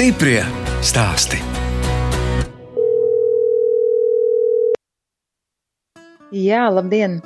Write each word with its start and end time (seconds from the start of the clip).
Stiprie 0.00 0.40
stāsti. 0.80 1.36
Jā, 6.32 6.62
labdien! 6.72 7.18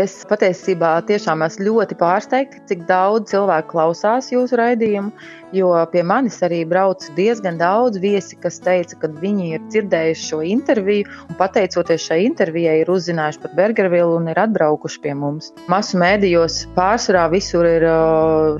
Es 0.00 0.14
patiesībā 0.30 0.94
tiešām 1.10 1.44
esmu 1.44 1.66
ļoti 1.66 1.98
pārsteigta, 2.00 2.62
cik 2.70 2.86
daudz 2.88 3.34
cilvēku 3.34 3.74
klausās 3.74 4.30
jūsu 4.32 4.56
raidījumu, 4.62 5.12
jo 5.52 5.70
pie 5.92 6.02
manis 6.06 6.38
arī 6.44 6.62
brauc 6.68 7.04
diezgan 7.16 7.58
daudz 7.60 8.00
viesi, 8.02 8.36
kas 8.40 8.58
teica, 8.64 8.96
ka 9.02 9.10
viņi 9.22 9.48
ir 9.56 9.64
dzirdējuši 9.68 10.28
šo 10.30 10.40
interviju 10.48 11.08
un 11.28 11.38
pateicoties 11.38 12.06
šai 12.08 12.22
intervijai 12.26 12.78
ir 12.82 12.90
uzzinājuši 12.92 13.42
par 13.42 13.54
Bergervilu 13.58 14.16
un 14.18 14.30
ir 14.32 14.40
atbraukuši 14.40 15.02
pie 15.04 15.14
mums. 15.18 15.50
Masu 15.72 16.00
mēdījos 16.00 16.58
pārsvarā 16.76 17.26
visur 17.32 17.68
ir 17.68 17.86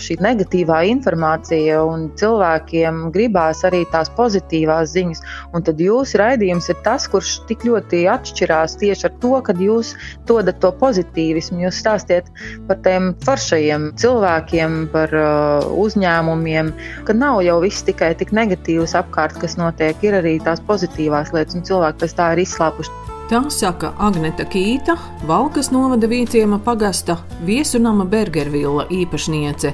šī 0.02 0.18
negatīvā 0.22 0.82
informācija 0.92 1.80
un 1.86 2.08
cilvēkiem 2.20 3.08
gribās 3.14 3.64
arī 3.68 3.82
tās 3.92 4.12
pozitīvās 4.16 4.92
ziņas, 4.92 5.24
un 5.56 5.64
tad 5.66 5.80
jūsu 5.80 6.20
raidījums 6.20 6.68
ir 6.72 6.80
tas, 6.84 7.08
kurš 7.10 7.38
tik 7.48 7.64
ļoti 7.68 8.04
atšķirās 8.12 8.76
tieši 8.82 9.08
ar 9.08 9.16
to, 9.24 9.34
kad 9.46 9.60
jūs 9.62 9.94
dodat 10.28 10.60
to 10.62 10.72
pozitīvismu. 10.82 11.62
Jūs 11.66 11.80
stāstiet 11.82 12.28
par 12.68 12.80
tiem 12.84 13.12
foršajiem 13.24 13.92
cilvēkiem, 14.00 14.78
par 14.92 15.12
uh, 15.16 15.72
uzņēmumiem, 15.82 16.72
ka 17.06 17.16
nav 17.16 17.42
jau 17.46 17.58
viss 17.62 17.84
tikai 17.86 18.12
tik 18.18 18.32
negatīvs 18.36 18.96
apkārt, 18.98 19.38
kas 19.42 19.58
notiek. 19.60 19.96
Ir 20.02 20.18
arī 20.20 20.38
tās 20.44 20.62
pozitīvās 20.68 21.32
lietas, 21.34 21.58
un 21.58 21.66
cilvēki 21.68 22.04
pēc 22.04 22.16
tā 22.18 22.32
ir 22.34 22.44
izslāpuši. 22.44 22.94
Tā 23.32 23.38
saka 23.48 23.94
Agneta 24.02 24.44
Kīta, 24.44 24.98
Valkas 25.24 25.70
novada 25.72 26.08
Vīciema 26.10 26.58
pagasta 26.60 27.16
viesunama 27.46 28.04
Bergervilla 28.04 28.84
īpašniece. 28.92 29.72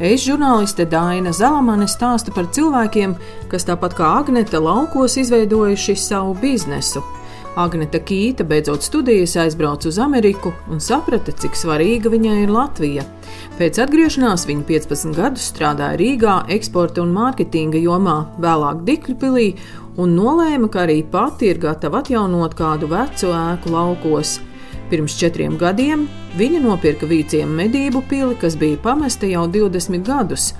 Es, 0.00 0.24
žurnāliste 0.24 0.84
Dāna 0.88 1.32
Zalamane, 1.36 1.84
stāsta 1.88 2.32
par 2.32 2.50
cilvēkiem, 2.52 3.14
kas 3.52 3.64
tāpat 3.68 3.96
kā 3.96 4.10
Agneta 4.18 4.60
laukos 4.60 5.16
izveidojuši 5.20 5.96
savu 6.00 6.34
biznesu. 6.40 7.04
Agneta 7.58 7.98
Kīta 7.98 8.44
beidzot 8.46 8.84
studijas 8.86 9.34
aizbrauca 9.40 9.88
uz 9.90 9.98
Ameriku 9.98 10.52
un 10.70 10.78
saprata, 10.80 11.32
cik 11.34 11.56
svarīga 11.58 12.12
viņai 12.12 12.36
ir 12.44 12.52
Latvija. 12.54 13.02
Pēc 13.58 13.80
atgriešanās 13.82 14.46
viņa 14.46 14.66
15 14.68 15.16
gadus 15.18 15.48
strādāja 15.50 15.98
Rīgā, 15.98 16.36
eksporta 16.54 17.02
un 17.02 17.10
mārketinga 17.16 17.80
jomā, 17.82 18.20
vēlāk 18.38 18.84
Dikļupilī 18.86 19.48
un 19.98 20.14
nolēma, 20.14 20.70
ka 20.70 20.84
arī 20.84 21.00
pati 21.02 21.50
ir 21.50 21.58
gatava 21.62 22.04
atjaunot 22.04 22.54
kādu 22.58 22.90
vecu 22.92 23.32
ēku 23.34 23.74
laukos. 23.74 24.38
Pirms 24.90 25.14
četriem 25.18 25.56
gadiem 25.58 26.06
viņa 26.38 26.60
nopirka 26.62 27.06
vīciem 27.06 27.50
medību 27.58 28.02
pili, 28.10 28.36
kas 28.38 28.56
bija 28.58 28.78
pamesta 28.82 29.26
jau 29.26 29.44
20 29.50 30.06
gadus. 30.06 30.52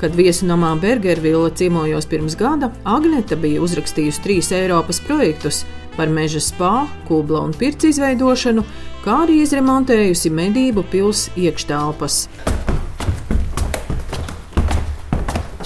Kad 0.00 0.14
viesunamā 0.14 0.74
Bergervilla 0.78 1.50
ciemojos 1.56 2.06
pirms 2.10 2.34
gada, 2.38 2.70
Agneta 2.84 3.38
bija 3.40 3.62
uzrakstījusi 3.64 4.22
trīs 4.22 4.50
Eiropas 4.52 5.00
projektus 5.00 5.62
par 5.96 6.12
meža 6.12 6.40
spā, 6.44 6.86
kubla 7.08 7.40
un 7.46 7.54
pirts 7.56 7.88
izveidošanu, 7.88 8.64
kā 9.04 9.22
arī 9.24 9.40
izremontējusi 9.44 10.32
medību 10.34 10.84
pils 10.92 11.26
iekštelpas. 11.38 12.26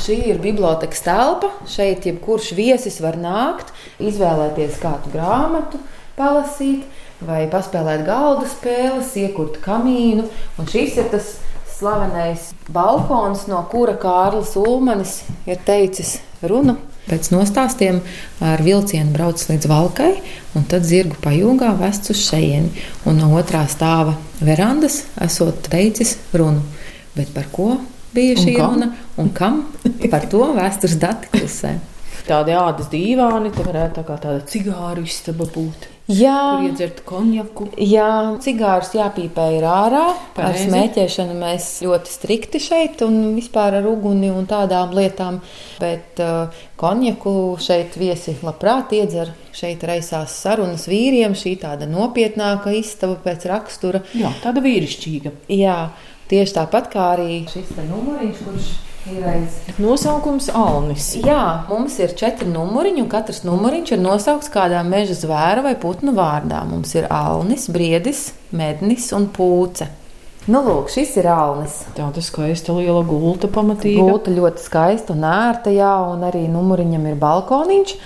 Šī 0.01 0.17
ir 0.33 0.41
bibliotekas 0.41 1.03
telpa. 1.05 1.51
Šeit 1.69 2.07
jebkurš 2.09 2.55
viesis 2.57 2.97
var 3.05 3.19
nākt, 3.21 3.75
izvēlēties 4.01 4.79
kādu 4.81 5.13
grāmatu, 5.13 5.81
palasīt, 6.17 6.87
vai 7.21 7.45
paspēlēt 7.53 8.07
galda 8.09 8.49
spēles, 8.49 9.13
iekurt 9.21 9.61
kamīnu. 9.65 10.25
Un 10.59 10.71
šis 10.71 10.97
ir 11.03 11.11
tas 11.13 11.35
slavenais 11.77 12.51
balkons, 12.73 13.47
no 13.51 13.61
kura 13.73 13.99
Kārlis 14.01 14.57
Ulmanis 14.61 15.21
ir 15.49 15.61
teicis 15.69 16.19
runu 16.43 16.79
Pēc 17.11 17.33
nostāstiem 17.35 18.01
ar 18.47 18.63
vilcienu 18.63 19.11
brauc 19.15 19.43
līdz 19.49 19.67
valkai, 19.71 20.13
un 20.55 20.67
tad 20.71 20.87
zirgu 20.87 21.19
pajūgā 21.25 21.73
vests 21.81 22.15
uz 22.15 22.23
šejieni. 22.29 22.71
Un 23.11 23.19
no 23.19 23.33
otrā 23.39 23.65
stāva 23.71 24.15
verandas 24.39 25.03
esot 25.21 25.67
teicis 25.73 26.17
runu. 26.33 26.63
Bet 27.17 27.35
par 27.35 27.51
ko 27.51 27.73
bija 28.15 28.39
šī 28.39 28.57
runa 28.61 28.93
un 29.19 29.33
kam? 29.35 29.65
Par 30.11 30.29
to 30.31 30.53
vēstures 30.55 30.99
dati 31.03 31.31
klusē. 31.35 31.77
Tādi 32.31 32.55
ādas 32.55 32.91
dīvāni, 32.93 33.51
tā 33.55 33.65
varētu 33.67 33.97
tā 33.99 34.07
kā 34.07 34.19
tāda 34.23 34.45
cigāru 34.47 35.03
istaba 35.09 35.49
būt. 35.51 35.89
Jā, 36.11 36.37
kur 36.59 36.67
iedzert 36.67 37.03
konjaku. 37.07 37.69
Jā, 37.79 38.09
cigārus 38.43 38.91
jāpīpē 38.97 39.47
ir 39.57 39.67
ārā. 39.69 40.03
Pareizi. 40.35 40.67
Ar 40.67 40.73
smēķēšanu 40.73 41.37
mēs 41.39 41.69
ļoti 41.87 42.13
strikti 42.13 42.61
šeit 42.63 43.05
un 43.07 43.37
vispār 43.37 43.79
ar 43.79 43.87
uguni 43.91 44.33
un 44.35 44.49
tādām 44.51 44.95
lietām. 44.97 45.41
Bet 45.81 46.21
uh, 46.25 46.61
konjaku 46.81 47.33
šeit 47.63 47.99
viesi 48.01 48.37
labprāt 48.43 48.95
iedzer. 48.99 49.33
Šeit 49.55 49.83
raisās 49.87 50.35
sarunas 50.43 50.87
vīriem, 50.91 51.35
šī 51.39 51.57
tāda 51.63 51.89
nopietnāka 51.91 52.75
istaba 52.75 53.19
pēc 53.23 53.49
rakstura. 53.51 54.03
Jā, 54.19 54.35
tāda 54.43 54.63
vīrišķīga. 54.65 55.35
Jā, 55.55 55.81
tieši 56.31 56.59
tāpat 56.61 56.93
kā 56.93 57.11
arī 57.17 57.43
šis 57.51 57.75
numuriņš, 57.81 58.47
kurš 58.47 58.71
Nosaukums 59.81 60.51
Alnis. 60.53 61.15
Jā, 61.25 61.65
mums 61.71 61.97
ir 62.03 62.13
četri 62.19 62.49
numuriņi, 62.51 63.01
un 63.01 63.09
katrs 63.09 63.41
numuriņš 63.49 63.95
ir 63.97 64.03
nosaukts 64.03 64.53
kādā 64.53 64.83
meža 64.85 65.17
zvēra 65.23 65.65
vai 65.65 65.73
putnu 65.81 66.13
vārdā. 66.17 66.61
Mums 66.69 66.93
ir 66.99 67.09
Alnis, 67.09 67.71
Briedis, 67.73 68.27
Mednis 68.53 69.09
un 69.17 69.31
Pūce. 69.33 69.89
Nu, 70.51 70.61
lūk, 70.65 70.89
šis 70.93 71.15
ir 71.21 71.31
Alnis. 71.33 71.79
Tāda 71.97 72.21
skaista 72.25 72.75
liela 72.77 73.01
gulta 73.09 73.49
pamatīga. 73.53 74.05
Gulta 74.05 74.33
ļoti 74.37 74.65
skaista 74.65 75.17
un 75.17 75.25
ērta, 75.29 75.73
jā, 75.73 75.93
un 76.13 76.25
arī 76.29 76.47
numuriņam 76.53 77.09
ir 77.09 77.19
balkoniņš. 77.21 77.97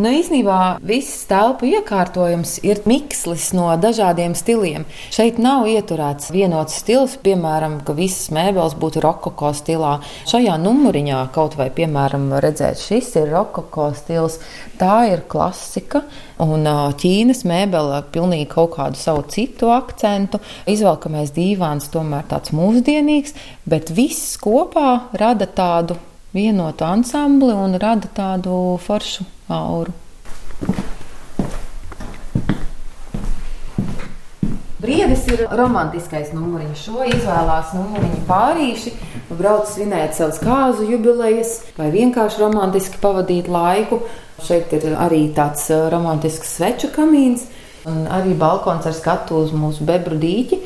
Nu, 0.00 0.08
īsnībā 0.16 0.78
viss 0.86 1.26
telpu 1.28 1.66
iekārtojums 1.68 2.54
ir 2.64 2.78
mikslis 2.88 3.50
no 3.52 3.66
dažādiem 3.76 4.32
stiliem. 4.38 4.86
Šeit 5.12 5.36
nav 5.42 5.66
ieturēts 5.68 6.30
vienots 6.32 6.78
stils, 6.80 7.18
piemēram, 7.20 7.74
ka 7.84 7.92
visas 7.98 8.30
mēbeles 8.32 8.78
būtu 8.80 9.02
rokoko 9.04 9.50
stilā. 9.58 9.98
Šajā 10.30 10.56
numuriņā 10.62 11.20
kaut 11.34 11.58
vai, 11.60 11.68
piemēram, 11.76 12.30
redzēt, 12.40 12.80
šis 12.80 13.12
ir 13.20 13.28
rokoko 13.34 13.90
stils, 13.98 14.38
tā 14.80 15.02
ir 15.10 15.26
klasika. 15.28 16.06
Un 16.40 16.64
Ķīnas 16.64 17.44
mēbele 17.44 18.00
pilnīgi 18.14 18.48
kaut 18.54 18.78
kādu 18.78 18.96
savu 18.96 19.26
citu 19.28 19.68
akcentu. 19.74 20.40
Izvelkamais 20.70 21.34
dīvāns 21.36 21.92
tomēr 21.92 22.24
tāds 22.30 22.56
mūsdienīgs, 22.56 23.36
bet 23.68 23.92
viss 23.92 24.38
kopā 24.40 25.10
rada 25.20 25.50
tādu 25.50 26.00
vienotu 26.34 26.84
ansambli 26.84 27.52
un 27.52 27.78
rada 27.80 28.08
tādu 28.14 28.78
foršu 28.82 29.26
auru. 29.48 29.92
Briedis 34.80 35.26
ir 35.28 35.42
romantiskais 35.52 36.30
numuriņš. 36.32 36.82
Šo 36.86 37.04
izvēlās 37.04 37.74
numuriņu 37.76 38.22
pārīši, 38.28 38.92
brauc 39.36 39.68
svinēt 39.68 40.16
savas 40.16 40.40
kāzu 40.40 40.86
jubilejas 40.88 41.58
vai 41.76 41.90
vienkārši 41.92 42.40
romantiski 42.40 43.00
pavadīt 43.02 43.50
laiku. 43.52 44.00
Šeit 44.40 44.72
ir 44.72 44.94
arī 44.96 45.26
tāds 45.36 45.66
uh, 45.68 45.90
romantisks 45.92 46.54
sveču 46.56 46.88
kamīns 46.94 47.44
un 47.90 48.06
arī 48.08 48.32
balkons 48.40 48.88
ar 48.88 48.96
skatu 48.96 49.42
uz 49.44 49.52
mūsu 49.52 49.84
bebru 49.84 50.16
dīķi, 50.20 50.60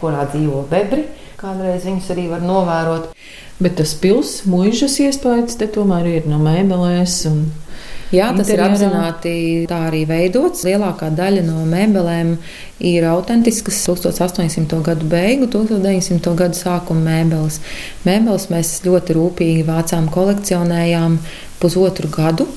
kurā 0.00 0.26
dzīvo 0.32 0.64
bebri. 0.70 1.06
Kādreiz 1.38 1.86
viņus 1.86 2.10
arī 2.10 2.26
var 2.32 2.42
novērot. 2.42 3.14
Bet 3.60 3.76
tas 3.76 3.92
pilsētas 4.00 4.46
mūžas 4.48 4.96
iespējas 5.04 5.58
te 5.60 5.68
tomēr 5.68 6.06
ir 6.08 6.28
no 6.30 6.38
mēbelēs. 6.40 7.18
Jā, 8.10 8.32
tas 8.34 8.48
interjerā. 8.48 8.64
ir 8.66 8.72
apzināti 8.72 9.32
tā 9.70 9.82
arī 9.86 10.00
veidots. 10.08 10.64
Lielākā 10.66 11.12
daļa 11.14 11.44
no 11.46 11.60
mēbelēm 11.68 12.32
ir 12.90 13.06
autentiskas 13.06 13.78
1800. 13.86 14.80
gadu 14.86 15.06
beigu, 15.10 15.46
1900. 15.52 16.32
gadu 16.40 16.58
sākuma 16.58 17.04
mēbeles. 17.04 17.60
Mēbeles 18.08 18.48
mēs 18.50 18.72
ļoti 18.88 19.14
rūpīgi 19.14 19.68
vācām, 19.68 20.10
kolekcionējām 20.10 21.20
pusotru 21.62 22.10
gadu. 22.10 22.48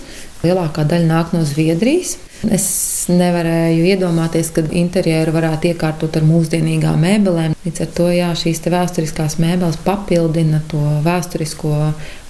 Lielākā 0.43 0.83
daļa 0.83 1.07
nāk 1.07 1.29
no 1.31 1.45
Zviedrijas. 1.47 2.17
Es 2.51 2.65
nevarēju 3.07 3.85
iedomāties, 3.93 4.49
ka 4.51 4.65
interjeru 4.75 5.31
varētu 5.37 5.69
iekārtot 5.69 6.17
ar 6.19 6.25
mūsdienīgām 6.27 6.97
mēbelēm. 6.99 7.53
Līdz 7.63 7.83
ar 7.85 7.93
to 7.95 8.09
jā, 8.11 8.31
šīs 8.35 8.59
vēsturiskās 8.67 9.37
mēbeles 9.39 9.79
papildina 9.85 10.59
to 10.67 10.81
vēsturisko 11.05 11.71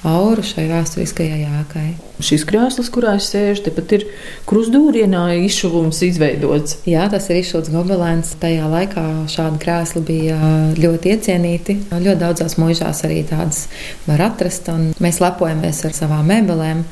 auru 0.06 0.44
šai 0.46 0.68
vēsturiskajai 0.70 1.48
ēkai. 1.62 1.86
Šis 2.22 2.46
krēsls, 2.46 2.92
kurā 2.94 3.16
es 3.18 3.32
sēžu, 3.34 3.64
tepat 3.66 3.96
ir 3.98 4.06
krustūrienā 4.50 5.24
izšuvums 5.48 6.04
izveidots. 6.06 6.78
Jā, 6.86 7.08
tas 7.10 7.32
ir 7.32 7.42
izšūts 7.42 7.74
gobelēns. 7.74 8.36
Tajā 8.44 8.70
laikā 8.70 9.08
šādi 9.34 9.64
krēsli 9.64 10.04
bija 10.06 10.38
ļoti 10.78 11.16
iecienīti. 11.16 11.80
Ļoti 11.90 12.20
daudzās 12.22 12.60
mūžās 12.62 13.02
arī 13.08 13.24
tādas 13.34 13.66
var 14.06 14.28
atrast, 14.30 14.70
un 14.70 14.92
mēs 15.02 15.24
lepojamies 15.24 15.82
ar 15.90 15.98
savām 15.98 16.30
mēbelēm. 16.30 16.86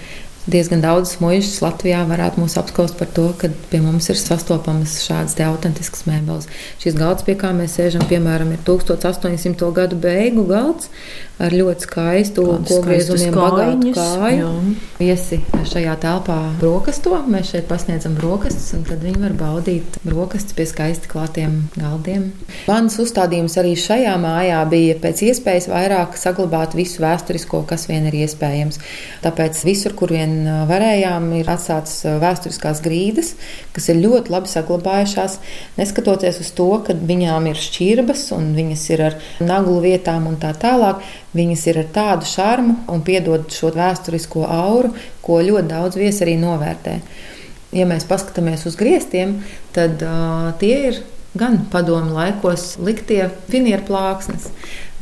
Diezgan 0.49 0.81
daudzas 0.81 1.19
muižas 1.21 1.59
Latvijā 1.61 2.01
varētu 2.09 2.41
mūs 2.41 2.57
apskaust 2.59 2.97
par 2.97 3.09
to, 3.13 3.27
ka 3.37 3.51
pie 3.69 3.81
mums 3.83 4.09
ir 4.09 4.17
sastopamas 4.19 4.97
šādas 5.05 5.37
autentiskas 5.45 6.07
mēbeles. 6.09 6.49
Šis 6.81 6.97
galds, 6.97 7.25
pie 7.27 7.35
kā 7.39 7.51
mēs 7.55 7.77
sēžam, 7.77 8.05
piemēram, 8.09 8.53
ir 8.55 8.63
1800. 8.67 9.71
gadu 9.77 9.99
beigu 10.01 10.47
galds 10.49 10.89
ar 11.41 11.55
ļoti 11.55 11.87
skaistu 11.87 12.45
kogriezumiem 12.67 13.35
bagātu 13.35 13.93
kāju. 13.95 14.49
Viesi 15.01 15.39
šajā 15.65 15.95
telpā 16.01 16.37
brokasto, 16.59 17.15
mēs 17.31 17.53
šeit 17.55 17.67
pasniedzam 17.69 18.13
brokastus, 18.17 18.69
un 18.77 18.83
tad 18.85 19.01
viņi 19.05 19.23
var 19.23 19.33
baudīt 19.39 19.97
brokastus 20.05 20.55
pie 20.57 20.67
skaisti 20.69 21.09
klātiem 21.11 21.55
galdiem. 21.73 22.29
Mans 22.69 22.97
uzstādījums 23.01 23.57
arī 23.61 23.73
šajā 23.79 24.13
mājā 24.21 24.59
bija 24.69 24.97
pēc 25.01 25.23
iespējas 25.31 25.69
vairāk 25.71 26.17
saglabāt 26.19 26.75
visu 26.77 27.01
vēsturisko, 27.03 27.63
kas 27.69 27.87
vien 27.89 28.05
ir 28.09 28.19
iespējams. 28.21 28.77
Tāpēc 29.25 29.63
visur, 29.65 29.95
kur 29.97 30.13
vien 30.13 30.45
varējām, 30.69 31.31
ir 31.39 31.49
atstātas 31.51 32.03
vēsturiskās 32.21 32.83
grīdas, 32.85 33.33
kas 33.73 33.89
ir 33.89 34.01
ļoti 34.03 34.35
labi 34.35 34.51
saglabājušās, 34.51 35.39
neskatoties 35.79 36.41
uz 36.43 36.53
to, 36.57 36.69
ka 36.85 36.95
viņām 36.95 37.49
ir 37.49 37.59
šķirbas 37.61 38.27
un 38.37 38.53
viņas 38.57 38.87
ir 38.93 39.05
ar 39.09 39.19
naglu 39.41 39.79
vietām 39.83 40.29
un 40.29 40.37
tā 40.41 40.53
tālāk. 40.61 41.01
Viņas 41.31 41.63
ir 41.71 41.79
ar 41.79 41.89
tādu 41.95 42.27
šarmu 42.27 42.75
un 42.91 43.03
piedod 43.07 43.47
šo 43.55 43.71
vēsturisko 43.75 44.43
auru, 44.51 44.91
ko 45.23 45.39
ļoti 45.39 45.69
daudz 45.69 45.99
viesi 45.99 46.25
arī 46.25 46.35
novērtē. 46.41 46.97
Ja 47.71 47.85
mēs 47.87 48.03
paskatāmies 48.09 48.65
uz 48.67 48.75
griestiem, 48.75 49.37
tad 49.71 50.03
uh, 50.03 50.51
tie 50.59 50.73
ir 50.89 50.99
gan 51.39 51.61
padomu 51.71 52.17
laikos 52.17 52.75
liktie 52.83 53.23
finieru 53.51 53.85
plāksnes. 53.87 54.49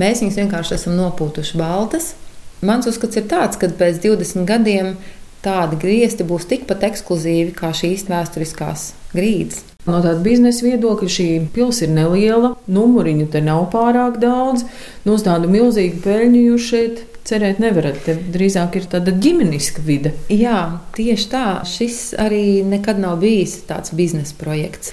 Mēs 0.02 0.22
viņus 0.22 0.38
vienkārši 0.44 0.76
esam 0.78 1.00
nopūtuši 1.00 1.58
baltas. 1.58 2.14
Mans 2.62 2.86
uzskats 2.92 3.18
ir 3.18 3.25
tāds, 3.32 3.58
ka 3.58 3.72
pēc 3.82 4.02
20 4.04 4.46
gadiem 4.46 4.94
tādi 5.42 5.80
griezti 5.82 6.28
būs 6.28 6.46
tikpat 6.52 6.86
ekskluzīvi 6.92 7.56
kā 7.58 7.74
šīs 7.74 8.06
vēsturiskās 8.12 8.92
grīdas. 9.16 9.69
No 9.88 10.02
tāda 10.04 10.20
biznesa 10.20 10.66
viedokļa 10.66 11.08
šī 11.10 11.28
pilsēta 11.56 11.88
ir 11.88 11.94
neliela, 11.96 12.50
numuriņu 12.68 13.30
te 13.31 13.40
nav 13.42 13.70
pārāk 13.72 14.18
daudz. 14.20 14.66
No 15.06 15.16
nu, 15.16 15.22
tādu 15.24 15.48
milzīgu 15.52 16.02
peļņu 16.04 16.42
jūs 16.50 16.66
šeit 16.68 17.00
cerēt 17.30 17.62
nevarat. 17.64 18.02
Te 18.04 18.18
drīzāk 18.20 18.76
ir 18.76 18.90
tāda 18.92 19.14
ģimeniska 19.24 19.84
vide. 19.86 20.12
Jā, 20.34 20.81
tieši 20.98 21.30
tā. 21.31 21.46
Šis 21.64 22.02
arī 22.20 22.62
nekad 22.68 23.00
nav 23.00 23.22
bijis 23.24 23.56
tāds 23.70 23.94
biznesa 23.96 24.36
projekts. 24.42 24.92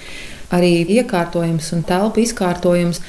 Arī 0.55 0.85
iekārtojums 0.95 1.73
un 1.75 1.83
telpu 1.83 2.23
izkārtojums 2.23 3.01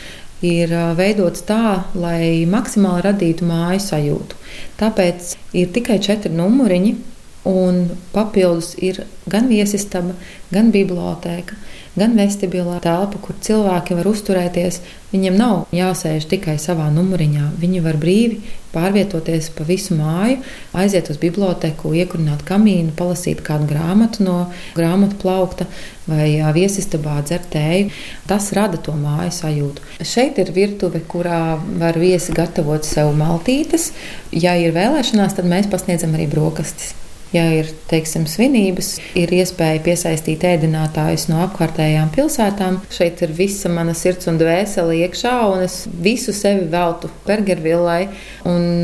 ir 0.42 0.74
veidots 0.98 1.44
tā, 1.46 1.84
lai 1.94 2.42
maksimāli 2.50 3.06
radītu 3.06 3.46
māju 3.46 3.84
sajūtu. 3.86 4.42
Tāpēc 4.82 5.36
ir 5.62 5.70
tikai 5.74 6.00
četri 6.02 6.34
numuriņi, 6.34 6.96
un 7.46 7.84
papildus 8.12 8.74
ir 8.82 9.04
gan 9.30 9.48
viesistaba, 9.50 10.16
gan 10.50 10.72
biblioteka 10.74 11.56
gan 11.98 12.14
vestibilā 12.18 12.78
telpa, 12.84 13.18
kur 13.22 13.36
cilvēki 13.42 13.96
var 13.98 14.08
uzturēties. 14.10 14.80
Viņiem 15.12 15.36
nav 15.40 15.72
jāsēž 15.72 16.26
tikai 16.28 16.58
savā 16.60 16.88
numuriņā. 16.92 17.46
Viņi 17.60 17.80
var 17.84 17.96
brīvi 18.00 18.42
pārvietoties 18.74 19.48
pa 19.56 19.64
visu 19.64 19.96
māju, 19.96 20.42
aiziet 20.76 21.08
uz 21.08 21.16
biblioteku, 21.20 21.94
iekurināt 21.96 22.44
kamīnu, 22.48 22.92
palasīt 22.98 23.40
kādu 23.46 23.70
grāmatu 23.70 24.26
no 24.26 24.36
grāmatu 24.76 25.16
plaukta 25.22 25.66
vai 26.08 26.28
viesistabā 26.54 27.16
dzert 27.24 27.48
tēju. 27.56 27.88
Tas 28.28 28.52
rada 28.56 28.80
to 28.84 28.94
māju 29.00 29.32
sajūtu. 29.40 29.88
Šeit 30.04 30.38
ir 30.44 30.52
virtuve, 30.54 31.02
kurā 31.08 31.56
var 31.80 31.98
viesi 31.98 32.36
gatavot 32.36 32.84
sev 32.86 33.14
maltītes. 33.16 33.90
Ja 34.36 34.54
ir 34.60 34.76
vēlēšanās, 34.76 35.40
tad 35.40 35.48
mēs 35.48 35.72
pasniedzam 35.72 36.14
arī 36.18 36.28
brokastis. 36.30 36.94
Ja 37.28 37.42
ir 37.52 37.68
teiksim, 37.90 38.22
svinības, 38.24 38.94
ir 39.18 39.28
iespēja 39.36 39.82
piesaistīt 39.84 40.46
ēdinātājus 40.48 41.26
no 41.28 41.42
apkārtējām 41.44 42.08
pilsētām. 42.14 42.78
Šeit 42.94 43.20
ir 43.26 43.34
visa 43.36 43.68
mana 43.68 43.92
sirds 43.96 44.30
un 44.32 44.40
dvēsele 44.40 44.96
iekšā, 45.02 45.34
un 45.52 45.66
es 45.66 45.82
visu 45.92 46.32
sevi 46.32 46.64
veltu 46.72 47.12
Bergervillai. 47.26 48.08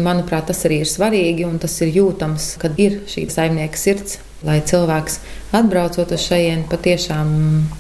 Manuprāt, 0.05 0.51
tas 0.53 0.61
arī 0.69 0.83
ir 0.85 0.93
svarīgi, 0.93 1.49
un 1.49 1.57
tas 1.63 1.79
ir 1.81 1.97
jūtams, 1.97 2.53
kad 2.61 2.77
ir 2.85 3.01
šī 3.09 3.31
saimnieka 3.33 3.81
sirds. 3.81 4.21
Lai 4.45 4.59
cilvēks 4.61 5.23
atbraucot 5.57 6.11
uz 6.13 6.29
šejienu, 6.29 6.67
patiešām 6.69 7.31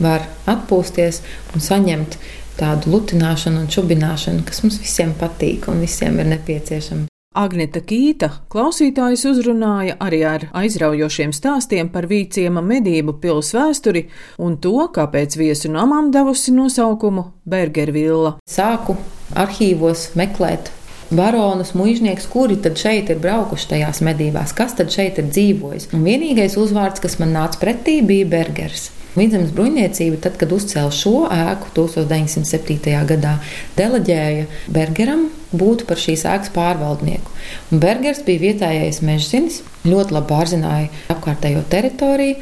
var 0.00 0.25
atpūsties 0.49 1.20
un 1.52 1.60
saņemt 1.60 2.17
tādu 2.56 2.94
lutināšanu 2.94 3.67
un 3.67 3.69
čubināšanu, 3.69 4.46
kas 4.49 4.64
mums 4.64 4.81
visiem 4.81 5.12
patīk 5.20 5.69
un 5.69 5.84
visiem 5.84 6.22
ir 6.25 6.32
nepieciešama. 6.38 7.10
Agneta 7.34 7.81
Kīta 7.82 8.28
klausītājus 8.46 9.25
uzrunāja 9.26 9.96
arī 10.06 10.20
ar 10.31 10.44
aizraujošiem 10.54 11.32
stāstiem 11.34 11.88
par 11.90 12.06
Vīciema 12.06 12.62
medību 12.62 13.16
pils 13.19 13.50
vēsturi 13.56 14.04
un 14.38 14.54
to, 14.62 14.76
kāpēc 14.94 15.34
viesu 15.40 15.72
namām 15.75 16.12
devusi 16.14 16.54
nosaukumu 16.54 17.26
Bergervilla. 17.42 18.36
Sāku 18.46 18.94
arhīvos 19.34 20.12
meklēt 20.14 20.70
baronus, 21.10 21.75
muiznieks, 21.75 22.31
kuri 22.31 22.60
tad 22.62 22.78
šeit 22.78 23.10
ir 23.10 23.19
braukuši 23.26 23.72
tajās 23.72 24.04
medībās, 24.06 24.54
kas 24.54 24.78
tad 24.78 24.94
šeit 24.94 25.19
ir 25.19 25.26
dzīvojis. 25.34 25.90
Un 25.90 26.06
vienīgais 26.06 26.54
uzvārds, 26.54 27.02
kas 27.02 27.19
man 27.19 27.34
nāca 27.34 27.58
pretī, 27.58 27.98
bija 28.06 28.31
Bergers. 28.31 28.92
Vidzemes 29.14 29.52
bruņniecība, 29.55 30.19
tad, 30.25 30.34
kad 30.40 30.50
uzcēla 30.56 30.90
šo 30.94 31.28
ēku 31.31 31.69
1907. 31.76 32.94
gadā, 33.06 33.37
deleģēja 33.78 34.49
Bergeram 34.75 35.28
būt 35.55 35.84
par 35.87 36.00
šīs 36.02 36.25
ēkas 36.26 36.50
pārvaldnieku. 36.55 37.31
Un 37.70 37.82
Bergers 37.84 38.25
bija 38.26 38.43
vietējais 38.49 38.99
mežzinis, 39.06 39.61
ļoti 39.87 40.16
labi 40.16 40.31
pārzināja 40.32 40.90
apkārtējo 41.14 41.62
teritoriju. 41.70 42.40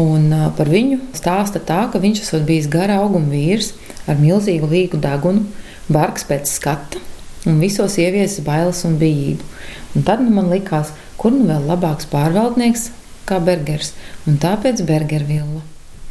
Un 0.00 0.34
par 0.58 0.70
viņu 0.70 0.98
stāsta 1.18 1.62
tā, 1.66 1.84
ka 1.92 2.02
viņš 2.02 2.24
esot 2.24 2.44
bijis 2.46 2.66
gara 2.70 3.00
auguma 3.04 3.30
vīrs 3.30 3.72
ar 4.10 4.18
milzīgu 4.18 4.70
līgu 4.70 5.00
degunu, 5.02 5.46
bargs 5.90 6.26
pēc 6.26 6.50
skata 6.50 7.02
un 7.46 7.60
visos 7.62 7.96
ieviesis 8.02 8.44
bailes 8.44 8.82
un 8.86 8.98
bijību. 9.00 9.46
Un 9.94 10.06
tad 10.06 10.22
nu 10.24 10.34
man 10.34 10.50
likās, 10.52 10.92
kur 11.20 11.34
nu 11.34 11.46
vēl 11.48 11.70
labāks 11.70 12.08
pārvaldnieks 12.10 12.90
kā 13.28 13.38
Bergers, 13.44 13.94
un 14.26 14.40
tāpēc 14.42 14.82
Bergervilla. 14.88 15.62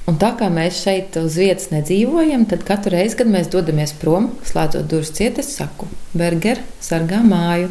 Un 0.09 0.15
tā 0.17 0.31
kā 0.39 0.47
mēs 0.49 0.79
šeit 0.81 1.13
uz 1.21 1.35
vietas 1.37 1.67
nedzīvojam, 1.69 2.47
tad 2.49 2.63
katru 2.65 2.95
reizi, 2.95 3.19
kad 3.19 3.29
mēs 3.29 3.51
dodamies 3.53 3.93
prom, 4.01 4.31
slēdzot 4.47 4.87
durvis 4.89 5.11
ciet, 5.13 5.37
es 5.37 5.51
saku, 5.53 5.85
Berger, 6.17 6.63
sargā 6.81 7.19
māju. 7.21 7.69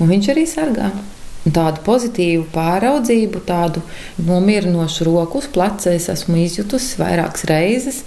Un 0.00 0.08
viņš 0.08 0.30
arī 0.32 0.46
sargā. 0.48 0.88
Tādu 1.40 1.80
pozitīvu 1.86 2.44
pāraudzību, 2.52 3.40
tādu 3.48 3.80
nomierinošu 4.26 5.06
roku 5.08 5.40
uz 5.40 5.48
pleca 5.48 5.94
es 5.96 6.10
esmu 6.12 6.36
izjutusi 6.42 7.00
vairākas 7.00 7.46
reizes, 7.48 8.02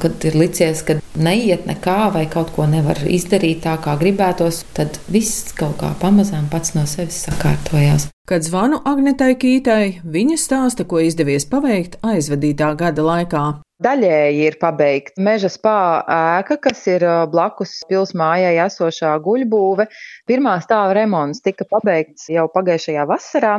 kad 0.00 0.24
ir 0.24 0.38
licies, 0.38 0.80
ka 0.86 0.96
neiet 1.18 1.66
nekā 1.68 1.98
vai 2.14 2.24
kaut 2.32 2.54
ko 2.56 2.64
nevar 2.70 3.02
izdarīt 3.04 3.60
tā, 3.66 3.76
kā 3.84 3.98
gribētos, 4.00 4.62
tad 4.72 4.96
viss 5.12 5.52
kaut 5.58 5.76
kā 5.82 5.92
pamazām 6.00 6.48
pats 6.48 6.72
no 6.78 6.86
sevis 6.88 7.20
sakārtojās. 7.28 8.08
Kad 8.28 8.44
zvanu 8.44 8.80
Agnetai 8.88 9.34
Kītai, 9.40 10.00
viņa 10.04 10.40
stāsta, 10.40 10.88
ko 10.88 11.04
izdevies 11.04 11.48
paveikt 11.48 12.00
aizvadītā 12.04 12.72
gada 12.78 13.04
laikā. 13.04 13.46
Daļēji 13.78 14.40
ir 14.42 14.56
pabeigta 14.58 15.22
meža 15.22 15.48
spā 15.54 16.02
ēka, 16.10 16.56
kas 16.64 16.80
ir 16.90 17.04
blakus 17.30 17.76
pilsmājai 17.86 18.56
esošā 18.64 19.12
guļbūve. 19.22 19.86
Pirmā 20.26 20.56
stāva 20.64 20.96
remonts 20.98 21.44
tika 21.44 21.62
pabeigts 21.70 22.26
jau 22.34 22.48
pagājušajā 22.50 23.04
vasarā. 23.06 23.52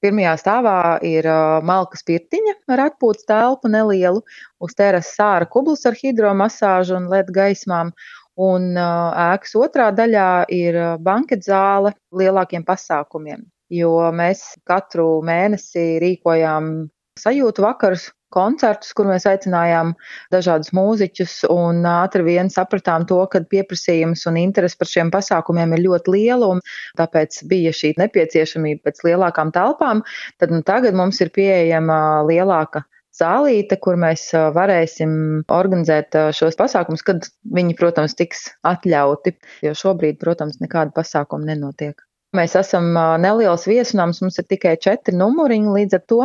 Pirmajā 0.00 0.32
stāvā 0.40 0.78
ir 1.04 1.28
malkas 1.68 2.00
pirtiņa 2.08 2.56
ar 2.72 2.84
atpūtas 2.86 3.28
telpu 3.28 3.68
nelielu, 3.74 4.24
uz 4.64 4.74
terases 4.78 5.12
sāra 5.20 5.50
kublis 5.52 5.84
ar 5.84 6.00
hidromasāžu 6.00 6.96
un 6.96 7.12
led 7.12 7.28
gaismām. 7.36 7.92
Un 8.40 8.72
ēkas 8.80 9.52
otrā 9.60 9.90
daļā 9.92 10.30
ir 10.48 10.80
banketzāle 11.04 11.92
lielākiem 12.16 12.64
pasākumiem 12.64 13.44
jo 13.72 13.92
mēs 14.12 14.42
katru 14.68 15.20
mēnesi 15.24 16.00
rīkojām 16.02 16.72
sajūtu 17.20 17.64
vakarus, 17.64 18.10
koncertus, 18.32 18.92
kur 18.96 19.08
mēs 19.10 19.26
aicinājām 19.28 19.94
dažādus 20.34 20.72
mūziķus, 20.76 21.38
un 21.52 21.82
ātri 21.88 22.24
vien 22.26 22.50
sapratām 22.52 23.06
to, 23.10 23.20
ka 23.32 23.42
pieprasījums 23.52 24.24
un 24.30 24.40
interese 24.42 24.78
par 24.80 24.90
šiem 24.90 25.12
pasākumiem 25.14 25.76
ir 25.76 25.84
ļoti 25.86 26.16
liela, 26.16 26.52
un 26.56 26.62
tāpēc 27.00 27.42
bija 27.50 27.74
šī 27.76 27.94
nepieciešamība 28.00 28.88
pēc 28.88 29.04
lielākām 29.08 29.52
telpām. 29.54 30.02
Tad 30.42 30.54
nu, 30.54 30.62
tagad 30.66 30.96
mums 30.98 31.20
ir 31.24 31.32
pieejama 31.34 31.98
lielāka 32.28 32.84
zālīte, 33.16 33.76
kur 33.82 33.98
mēs 34.00 34.30
varēsim 34.56 35.44
organizēt 35.52 36.16
šos 36.36 36.56
pasākumus, 36.60 37.04
kad 37.06 37.28
viņi, 37.58 37.76
protams, 37.78 38.16
tiks 38.18 38.46
atļauti, 38.68 39.36
jo 39.66 39.74
šobrīd, 39.76 40.20
protams, 40.22 40.60
nekāda 40.64 40.94
pasākuma 40.96 41.52
nenotiek. 41.52 42.00
Mēs 42.36 42.54
esam 42.56 42.86
neliels 43.20 43.66
viesunams, 43.68 44.22
mums 44.24 44.38
ir 44.40 44.46
tikai 44.48 44.78
četri 44.80 45.12
numuriņi, 45.20 45.72
līdz 45.76 45.96
ar 45.98 46.02
to 46.08 46.20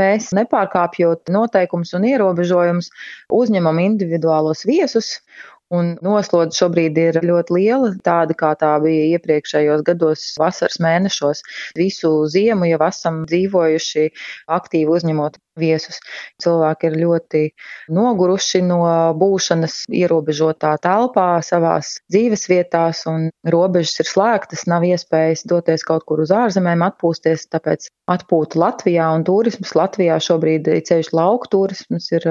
mēs 0.00 0.28
nepārkāpjot 0.38 1.32
noteikumus 1.34 1.96
un 1.98 2.06
ierobežojumus 2.06 2.92
uzņemam 3.40 3.80
individuālos 3.82 4.62
viesus. 4.68 5.16
Un 5.74 5.90
noslodze 6.00 6.56
šobrīd 6.62 6.96
ir 7.02 7.18
ļoti 7.28 7.52
liela, 7.52 7.90
tāda 8.06 8.32
kā 8.38 8.54
tā 8.56 8.70
bija 8.80 9.18
iepriekšējos 9.18 9.82
gados, 9.84 10.22
vasaras 10.40 10.78
mēnešos. 10.80 11.42
Visu 11.76 12.12
ziemu 12.32 12.70
jau 12.70 12.78
esam 12.86 13.18
dzīvojuši 13.28 14.06
aktīvi 14.56 14.94
uzņemot 14.94 15.36
viesus. 15.60 15.98
Cilvēki 16.42 16.88
ir 16.88 16.96
ļoti 17.02 17.42
noguruši 17.94 18.62
no 18.66 18.80
būšanas 19.18 19.80
ierobežotā 19.92 20.74
telpā, 20.84 21.28
savās 21.44 21.96
dzīvesvietās, 22.12 23.04
un 23.10 23.28
robežas 23.54 24.02
ir 24.02 24.10
slēgtas, 24.10 24.66
nav 24.70 24.86
iespējas 24.88 25.44
doties 25.48 25.86
kaut 25.88 26.06
kur 26.08 26.22
uz 26.24 26.32
ārzemēm, 26.34 26.84
atpūsties. 26.88 27.48
Tāpēc 27.52 27.88
atpūta 28.10 28.60
Latvijā 28.62 29.08
un 29.14 29.24
turisms 29.28 29.74
Latvijā 29.78 30.18
šobrīd 30.22 30.68
ceļš 30.88 31.12
lauku 31.16 31.50
turisms 31.52 32.10
ir 32.14 32.26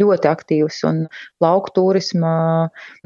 ļoti 0.00 0.30
aktīvs, 0.30 0.82
un 0.88 1.04
lauku 1.42 1.74
turisma 1.76 2.34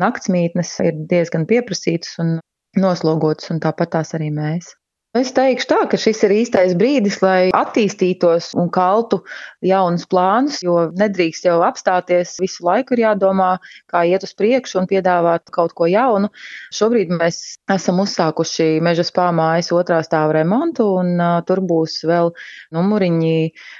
naktsmītnes 0.03 0.77
ir 0.87 1.07
diezgan 1.11 1.47
pieprasītas 1.51 2.19
un 2.23 2.37
noslogotas, 2.77 3.51
un 3.55 3.63
tāpat 3.65 3.95
tās 3.97 4.13
arī 4.19 4.33
mēs. 4.35 4.75
Es 5.17 5.31
teikšu 5.33 5.69
tā, 5.71 5.77
ka 5.89 5.97
šis 6.01 6.19
ir 6.27 6.33
īstais 6.35 6.73
brīdis, 6.77 7.15
lai 7.23 7.49
attīstītos 7.57 8.51
un 8.59 8.67
kaltu 8.75 9.23
jaunus 9.65 10.05
plānus, 10.11 10.59
jo 10.65 10.75
nedrīkst 10.99 11.47
jau 11.47 11.55
apstāties. 11.65 12.35
Visu 12.43 12.67
laiku 12.67 12.97
ir 12.97 13.03
jādomā, 13.05 13.55
kā 13.89 14.03
iet 14.11 14.27
uz 14.27 14.35
priekšu 14.37 14.83
un 14.83 14.89
piedāvāt 14.91 15.49
kaut 15.55 15.73
ko 15.79 15.89
jaunu. 15.89 16.29
Šobrīd 16.75 17.15
mēs 17.17 17.39
esam 17.73 18.03
uzsākuši 18.05 18.67
meža 18.85 19.07
spāmājas 19.09 19.73
otrā 19.77 20.03
stāva 20.05 20.37
remontu, 20.37 20.89
un 21.01 21.15
uh, 21.17 21.39
tur 21.49 21.63
būs 21.65 22.03
vēl 22.05 22.35
numuriņi 22.77 23.37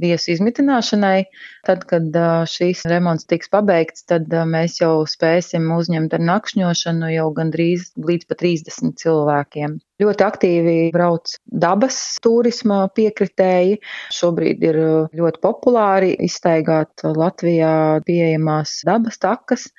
viesu 0.07 0.33
izmitināšanai. 0.37 1.27
Tad, 1.69 1.85
kad 1.91 2.09
uh, 2.17 2.47
šīs 2.49 2.87
remonts 2.89 3.29
tiks 3.29 3.53
pabeigts, 3.53 4.07
tad 4.09 4.31
uh, 4.33 4.47
mēs 4.49 4.81
jau 4.81 4.95
spēsim 5.11 5.69
uzņemt 5.77 6.17
ar 6.17 6.25
nakšņošanu 6.33 7.13
jau 7.19 7.29
gandrīz 7.37 7.91
līdz 7.99 8.31
pat 8.31 8.47
30 8.47 8.97
cilvēkiem. 9.05 9.77
Ļoti 10.03 10.25
aktīvi 10.27 10.73
brauc 10.93 11.31
dabas 11.49 11.97
turisma 12.21 12.83
piekritēji. 12.97 13.79
Šobrīd 14.13 14.67
ir 14.69 14.79
uh, 14.83 15.15
ļoti 15.17 15.41
populāri 15.41 16.11
izstaigāt 16.27 17.05
Latvijā 17.17 18.03
pieejamās 18.05 18.83
dabas 18.85 19.17
takas, 19.23 19.71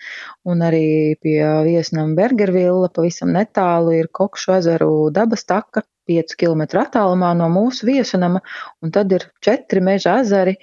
un 0.50 0.66
arī 0.66 1.14
pie 1.22 1.38
viesnam 1.68 2.16
Bergervilla 2.18 2.90
pavisam 2.96 3.30
netālu 3.36 3.94
ir 4.00 4.10
Kokšu 4.10 4.58
ezeru 4.58 4.92
dabas 5.14 5.46
taka. 5.46 5.86
5 6.08 6.38
km 6.40 6.62
attālumā 6.80 7.34
no 7.36 7.50
mūsu 7.52 7.84
viesunama, 7.90 8.40
un 8.80 8.94
tad 8.96 9.12
ir 9.12 9.26
četri 9.44 9.82
meža 9.84 10.22
ezeri, 10.22 10.54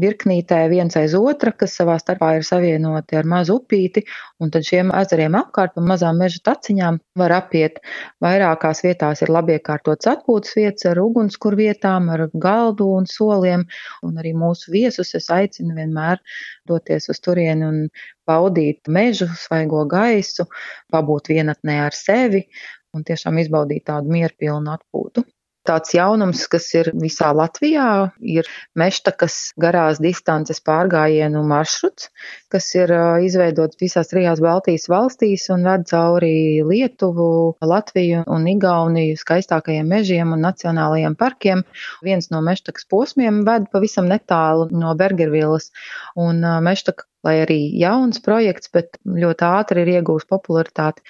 virknītē 0.00 0.58
viens 0.70 0.96
aiz 0.98 1.14
otra, 1.18 1.52
kas 1.54 1.76
savā 1.78 1.96
starpā 2.00 2.32
ir 2.38 2.46
savienoti 2.46 3.18
ar 3.18 3.28
mazu 3.30 3.58
upīti, 3.60 4.04
un 4.42 4.50
tad 4.54 4.66
šiem 4.66 4.90
ezeriem 4.96 5.36
apkārt 5.38 5.74
pa 5.76 5.84
mazām 5.84 6.18
meža 6.22 6.42
taciņām 6.50 6.98
var 7.20 7.34
apiet. 7.38 7.80
Vairākās 8.24 8.82
vietās 8.86 9.22
ir 9.24 9.32
labi 9.34 9.56
iekārtots 9.58 10.10
atpūtas 10.10 10.56
vietas 10.58 10.88
ar 10.90 11.00
ugunskur 11.02 11.56
vietām, 11.58 12.10
ar 12.14 12.26
galdu 12.46 12.90
un 12.98 13.08
soliem, 13.10 13.66
un 14.06 14.18
arī 14.22 14.34
mūsu 14.38 14.74
viesus 14.74 15.14
es 15.18 15.30
aicinu 15.30 15.76
vienmēr 15.78 16.22
doties 16.68 17.10
uz 17.12 17.22
turieni 17.24 17.68
un 17.68 17.80
baudīt 18.28 18.88
mežu, 18.88 19.28
svaigo 19.38 19.84
gaisu, 19.90 20.48
pabūt 20.92 21.30
vienatnē 21.34 21.80
ar 21.86 21.96
sevi 21.96 22.46
un 22.94 23.06
tiešām 23.06 23.38
izbaudīt 23.42 23.86
tādu 23.90 24.12
mierpilnu 24.14 24.74
atpūtu. 24.74 25.24
Tāds 25.64 25.94
jaunums, 25.96 26.42
kas 26.52 26.66
ir 26.76 26.90
visā 27.00 27.30
Latvijā, 27.32 27.86
ir 28.20 28.48
meštakas 28.76 29.36
garās 29.64 30.00
distances 30.02 30.60
pārgājienu 30.60 31.40
maršruts, 31.48 32.10
kas 32.52 32.66
ir 32.76 32.92
izveidots 33.24 33.80
visās 33.80 34.12
trijās 34.12 34.42
Baltijas 34.44 34.84
valstīs 34.92 35.46
un 35.54 35.64
ved 35.64 35.86
cauri 35.88 36.60
Lietuvu, 36.68 37.30
Latviju 37.64 38.26
un 38.36 38.44
Igauniju 38.52 39.16
skaistākajiem 39.22 39.88
mežiem 39.88 40.36
un 40.36 40.44
nacionālajiem 40.44 41.16
parkiem. 41.16 41.64
Viens 42.04 42.28
no 42.34 42.44
meštakas 42.44 42.84
posmiem 42.92 43.40
ved 43.48 43.72
pavisam 43.72 44.12
netālu 44.12 44.68
no 44.84 44.92
Bergervilas, 45.00 45.72
un 46.20 46.44
meštaka 46.68 47.08
lai 47.24 47.38
arī 47.42 47.58
jauns 47.80 48.20
projekts, 48.24 48.70
bet 48.74 48.98
ļoti 49.04 49.46
ātri 49.48 49.84
ir 49.84 49.90
iegūst 49.96 50.28
popularitāti. 50.30 51.04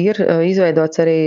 Ir 0.00 0.20
e, 0.22 0.26
izveidots 0.50 1.02
arī 1.02 1.20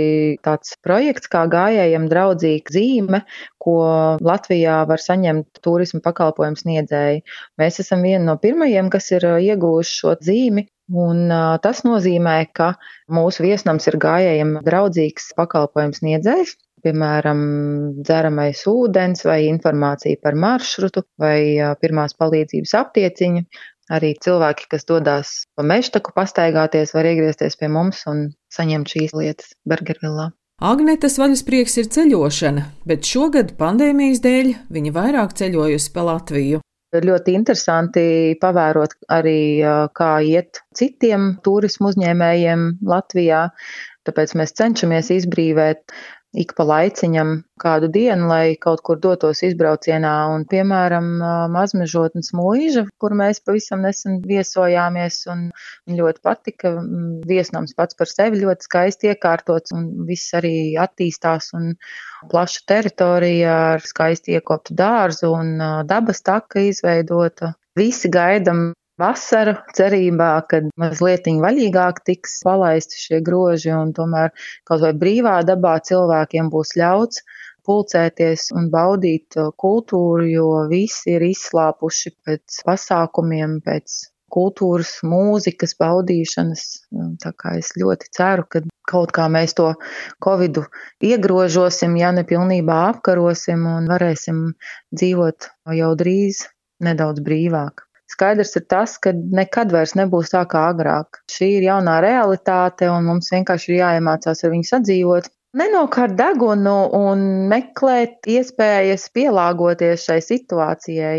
tāds 0.44 0.76
projekts 0.84 1.30
kā 1.32 1.44
gājējiem 1.52 2.08
draudzīga 2.10 2.76
zīme, 2.76 3.22
ko 3.62 3.78
Latvijā 4.24 4.82
var 4.88 5.02
saņemt 5.02 5.62
turismu 5.64 6.00
pakalpojumu 6.04 6.60
sniedzēji. 6.60 7.24
Mēs 7.60 7.80
esam 7.84 8.04
vieni 8.06 8.24
no 8.28 8.38
pirmajiem, 8.40 8.90
kas 8.92 9.10
ir 9.14 9.26
e, 9.30 9.34
ieguvuši 9.50 9.98
šo 10.02 10.16
zīmi. 10.24 10.68
Un 10.92 11.30
uh, 11.32 11.54
tas 11.64 11.78
nozīmē, 11.80 12.34
ka 12.52 12.74
mūsu 13.08 13.46
viesnams 13.46 13.88
ir 13.88 13.96
gājējiem 14.02 14.50
draudzīgs 14.66 15.30
pakalpojums 15.38 16.02
sniedzējs, 16.02 16.58
piemēram, 16.84 17.40
dzeramais 18.04 18.60
ūdens 18.68 19.24
vai 19.24 19.38
informācija 19.48 20.20
par 20.22 20.36
maršrutu 20.36 21.06
vai 21.20 21.38
pirmās 21.80 22.16
palīdzības 22.20 22.74
aptieciņu. 22.82 23.46
Arī 23.92 24.14
cilvēki, 24.16 24.70
kas 24.72 24.86
dodas 24.88 25.34
pa 25.56 25.64
mežtaku 25.66 26.14
pastaigāties, 26.16 26.94
var 26.96 27.04
iegriezties 27.10 27.58
pie 27.60 27.68
mums 27.68 28.00
un 28.08 28.30
saņemt 28.54 28.88
šīs 28.94 29.12
lietas 29.12 29.52
Bergervillā. 29.68 30.30
Agnetas 30.64 31.18
vaļasprieks 31.20 31.80
ir 31.82 31.88
ceļošana, 31.92 32.62
bet 32.88 33.04
šogad 33.04 33.56
pandēmijas 33.58 34.22
dēļ 34.24 34.52
viņa 34.72 34.92
vairāk 34.94 35.34
ceļojusi 35.36 35.90
pa 35.92 36.04
Latviju. 36.08 36.60
Ir 36.94 37.08
ļoti 37.08 37.34
interesanti 37.34 38.04
pavērot 38.40 38.94
arī, 39.10 39.66
kā 39.98 40.12
iet 40.22 40.62
citiem 40.78 41.34
turismu 41.44 41.90
uzņēmējiem 41.90 42.68
Latvijā. 42.86 43.48
Tāpēc 44.06 44.36
mēs 44.38 44.54
cenšamies 44.54 45.10
izbrīvēt 45.10 45.92
ik 46.34 46.52
pa 46.58 46.66
laiciņam 46.66 47.30
kādu 47.62 47.88
dienu, 47.94 48.26
lai 48.28 48.56
kaut 48.60 48.82
kur 48.86 48.98
dotos 49.00 49.42
izbraucienā. 49.46 50.12
Un, 50.34 50.44
piemēram, 50.50 51.08
mazmežotnes 51.54 52.32
mūža, 52.36 52.84
kur 53.00 53.14
mēs 53.18 53.40
pavisam 53.44 53.84
nesen 53.86 54.20
viesojāmies 54.26 55.20
un 55.32 55.46
ļoti 55.88 56.24
patika. 56.26 56.74
Viesnams 57.30 57.76
pats 57.78 57.98
par 57.98 58.10
sevi 58.10 58.42
ļoti 58.42 58.68
skaisti 58.68 59.12
iekārtots 59.12 59.74
un 59.76 59.90
viss 60.08 60.34
arī 60.36 60.74
attīstās 60.80 61.52
un 61.56 61.74
plaša 62.30 62.64
teritorija 62.70 63.58
ar 63.74 63.84
skaisti 63.84 64.34
iekoptu 64.38 64.76
dārzu 64.78 65.32
un 65.34 65.56
dabas 65.88 66.24
taka 66.26 66.66
izveidota. 66.70 67.54
Visi 67.78 68.10
gaidam 68.10 68.72
vasaru, 69.00 69.54
cerībā, 69.76 70.30
ka 70.50 70.62
mazliet 70.80 71.26
vaļīgāk 71.44 72.02
tiks 72.06 72.40
palaisti 72.46 73.00
šie 73.00 73.20
groži 73.24 73.72
un 73.74 73.92
tomēr 73.96 74.30
kaut 74.68 74.84
vai 74.84 74.92
brīvā 75.04 75.40
dabā 75.46 75.78
cilvēkiem 75.88 76.50
būs 76.52 76.76
ļauts 76.78 77.24
pulcēties 77.64 78.50
un 78.54 78.68
baudīt 78.70 79.38
kultūru, 79.60 80.26
jo 80.28 80.48
visi 80.70 81.14
ir 81.16 81.24
izslāpuši 81.30 82.12
pēc 82.26 82.60
pasākumiem, 82.66 83.60
pēc 83.64 84.02
kultūras, 84.34 84.98
mūzikas 85.06 85.76
baudīšanas. 85.80 86.64
Tā 87.22 87.32
kā 87.38 87.54
es 87.60 87.72
ļoti 87.78 88.10
ceru, 88.16 88.46
ka 88.50 88.64
kaut 88.90 89.14
kā 89.16 89.28
mēs 89.32 89.54
to 89.58 89.70
covidu 90.24 90.66
iegrožosim, 91.04 91.96
ja 92.00 92.10
ne 92.12 92.26
pilnībā 92.28 92.80
apkarosim 92.90 93.64
un 93.70 93.88
varēsim 93.90 94.44
dzīvot 94.92 95.50
jau 95.78 95.90
drīz 96.00 96.44
nedaudz 96.84 97.24
brīvāk. 97.24 97.86
Skaidrs 98.14 98.54
ir 98.54 98.62
tas, 98.70 98.92
ka 99.02 99.10
nekad 99.10 99.72
vairs 99.74 99.96
nebūs 99.98 100.30
tā 100.30 100.44
kā 100.50 100.68
agrāk. 100.70 101.18
Šī 101.34 101.48
ir 101.56 101.64
jaunā 101.66 101.96
realitāte, 102.04 102.86
un 102.86 103.08
mums 103.08 103.32
vienkārši 103.34 103.72
ir 103.72 103.80
jāiemācās 103.80 104.44
ar 104.44 104.52
viņu 104.52 104.68
sadzīvot. 104.68 105.26
Nenokārt 105.58 106.14
degunu 106.18 106.76
un 106.94 107.24
meklēt 107.50 108.28
iespējas 108.30 109.08
pielāgoties 109.14 110.06
šai 110.06 110.20
situācijai. 110.22 111.18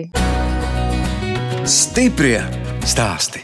Stiprie 1.68 2.40
stāsti! 2.88 3.44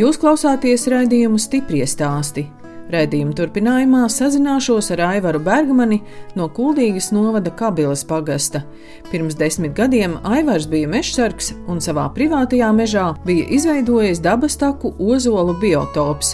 Jūs 0.00 0.16
klausāties 0.22 0.86
raidījumu 0.88 1.38
stipri 1.42 1.82
stāstī. 1.82 2.46
Redījuma 2.90 3.36
turpinājumā 3.38 4.00
sazināšos 4.10 4.88
ar 4.96 5.00
Aivaru 5.12 5.38
Bergmani 5.46 6.00
no 6.34 6.48
Kuldīgas 6.50 7.10
novada 7.14 7.52
Kabilas 7.54 8.00
pagasta. 8.08 8.64
Pirms 9.12 9.36
desmit 9.38 9.76
gadiem 9.76 10.16
Aivars 10.26 10.66
bija 10.70 10.88
mežsargs 10.90 11.52
un 11.70 11.78
savā 11.84 12.08
privātajā 12.16 12.70
mežā 12.74 13.04
bija 13.26 13.44
izveidojis 13.54 14.22
dabas 14.24 14.58
taku 14.58 14.90
Ozolu 14.98 15.54
biotops. 15.60 16.32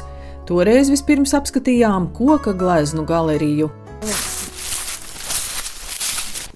Toreiz 0.49 0.89
vispirms 0.89 1.35
apskatījām 1.37 2.07
koka 2.17 2.55
gleznu 2.57 3.05
galeriju. 3.05 3.69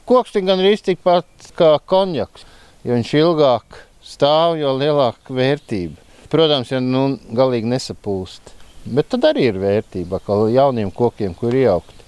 Koks 0.09 0.39
ir 0.39 0.47
gan 0.47 0.63
arī 0.63 0.79
tikpat 0.81 1.51
kā 1.59 1.75
konjaks, 1.93 2.47
jo 2.87 2.97
viņš 2.97 3.13
ilgāk 3.21 3.83
stāv, 4.01 4.57
jo 4.63 4.73
lielāka 4.79 5.37
vērtība. 5.37 6.01
Protams, 6.33 6.73
ja 6.73 6.81
nu 6.81 7.19
galīgi 7.37 7.69
nesapūst. 7.69 8.55
Bet 8.85 9.11
tad 9.13 9.27
arī 9.29 9.51
ir 9.51 9.59
vērtība 9.61 10.23
kā 10.25 10.39
jauniem 10.55 10.91
kokiem, 10.95 11.35
kur 11.37 11.55
iejaukt. 11.55 12.01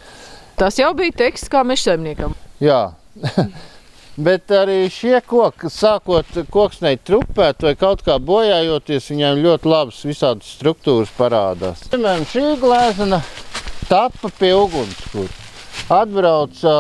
Tas 0.57 0.79
jau 0.81 0.93
bija 0.97 1.15
teksts 1.25 1.51
kā 1.53 1.65
mežsaimniekam. 1.67 2.35
Jā. 2.63 2.93
Bet 4.13 4.53
arī 4.53 4.91
šie 4.93 5.23
koki, 5.25 5.71
sākot 5.73 6.29
koksnei 6.53 6.99
trupēt 7.01 7.65
vai 7.65 7.73
kaut 7.81 8.03
kā 8.05 8.19
bojājoties, 8.21 9.09
viņiem 9.09 9.41
ļoti 9.41 9.71
labas 9.73 10.03
visādas 10.05 10.51
struktūras 10.59 11.13
parādās. 11.17 11.87
Piemēram, 11.89 12.27
šī 12.29 12.45
glezna 12.61 13.23
tapa 13.89 14.29
pie 14.37 14.53
ugunskura. 14.53 15.33
Atbrauca 15.93 16.77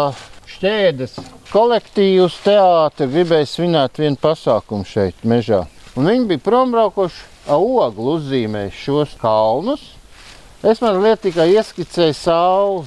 šķēdes 0.52 1.16
kolektīvs 1.48 2.36
teātris, 2.44 3.12
gribēja 3.16 3.48
svinēt 3.48 4.04
vienu 4.04 4.20
pasākumu 4.20 4.84
šeit, 4.88 5.24
mežā. 5.24 5.64
Un 5.96 6.12
viņi 6.12 6.28
bija 6.34 6.44
prombraukuši 6.44 7.31
ogli 7.50 8.08
uzzīmējuši 8.16 8.82
šos 8.86 9.14
kalnus. 9.20 9.84
Es 10.62 10.82
mazliet 10.82 11.24
tikai 11.24 11.48
ieskicēju 11.56 12.14
sauli, 12.14 12.84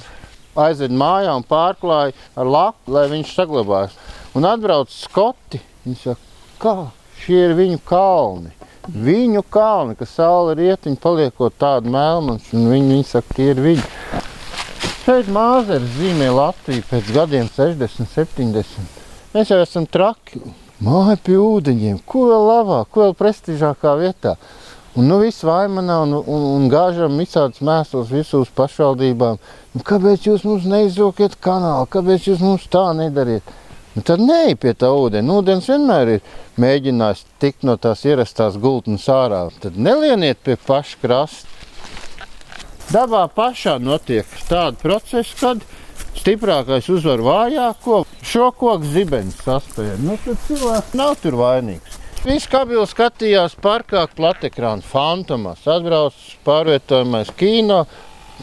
aizvedu 0.56 0.96
mājā 0.96 1.34
un 1.36 1.44
pārklāju 1.44 2.14
ar 2.36 2.48
lapu, 2.48 2.94
lai 2.94 3.06
viņš 3.12 3.34
saglabājas. 3.36 3.96
Un 4.36 4.48
atbrauc 4.48 4.92
skoti. 4.92 5.60
Viņi 5.84 5.98
saka, 6.00 6.20
kā 6.62 6.74
šie 7.22 7.42
ir 7.50 7.56
viņu 7.58 7.82
kalni. 7.86 8.52
Viņu 8.86 9.42
kalni, 9.50 9.96
ka 9.98 10.06
saule 10.06 10.54
rietiņa 10.56 11.00
paliekot 11.02 11.56
tādu 11.58 11.90
melnu, 11.90 12.38
un 12.38 12.68
viņi, 12.70 12.92
viņi 12.94 13.08
saka, 13.08 13.36
tie 13.36 13.50
ir 13.52 13.62
viņi. 13.64 14.22
Šeit 15.06 15.28
Māzers 15.30 15.98
zīmē 15.98 16.32
Latviju 16.34 16.82
pēc 16.88 17.10
gadiem 17.14 17.50
60, 17.52 18.08
70. 18.14 19.02
Mēs 19.34 19.52
jau 19.52 19.58
esam 19.62 19.84
traki. 19.86 20.40
Māja 20.84 21.16
pie 21.24 21.38
ūdeņiem, 21.40 22.02
ko 22.04 22.26
vēl 22.28 22.42
labāk, 22.50 22.88
ko 22.92 23.06
vēl 23.06 23.14
prestižākā 23.16 23.94
vietā. 23.96 24.34
Un 24.96 25.08
nu 25.08 25.18
viss 25.20 25.44
vaimanā 25.44 25.98
un, 26.04 26.12
un, 26.20 26.44
un 26.56 26.66
gāžam 26.72 27.16
visādus 27.20 27.62
mēslos 27.64 28.12
visus 28.12 28.52
pašvaldībām. 28.56 29.38
Nu, 29.72 29.84
kāpēc 29.84 30.28
jūs 30.28 30.44
mums 30.48 30.64
neizzokiet 30.68 31.38
kanālu, 31.40 31.88
kāpēc 31.92 32.28
jūs 32.28 32.44
mums 32.44 32.64
tā 32.72 32.90
nedariet? 32.96 33.44
Nu, 33.96 34.04
tad 34.04 34.20
neej 34.20 34.58
pie 34.60 34.74
tā 34.76 34.90
ūdens. 34.92 35.32
Ūdens 35.32 35.68
vienmēr 35.72 36.12
ir 36.18 36.30
mēģinājis 36.60 37.24
tikt 37.40 37.64
no 37.64 37.78
tās 37.80 38.04
ierastās 38.04 38.58
gultnes 38.60 39.08
ārā. 39.08 39.46
Tad 39.60 39.76
nelieniet 39.80 40.42
pie 40.44 40.58
paša 40.60 41.00
krasta. 41.00 41.52
Dabā 42.92 43.24
pašā 43.32 43.78
notiek 43.80 44.28
tāda 44.46 44.76
procesa, 44.80 45.32
kad 45.40 45.64
stiprākais 46.20 46.88
uzvar 46.92 47.22
vājāko. 47.24 48.02
Šo 48.26 48.50
koku 48.56 48.88
zibeņus 48.94 49.44
saspēja. 49.46 49.96
Nu, 50.02 50.16
tad 50.24 50.40
cilvēks 50.48 50.96
nav 50.98 51.14
tur 51.22 51.38
vainīgs. 51.40 52.02
Viss 52.26 52.48
kabils 52.50 52.90
skatījās 52.90 53.54
parkā, 53.62 54.02
platekrāna 54.18 54.82
fantomās. 54.82 55.62
Atbrauc 55.70 56.16
pārvietojamais 56.46 57.30
kino, 57.38 57.84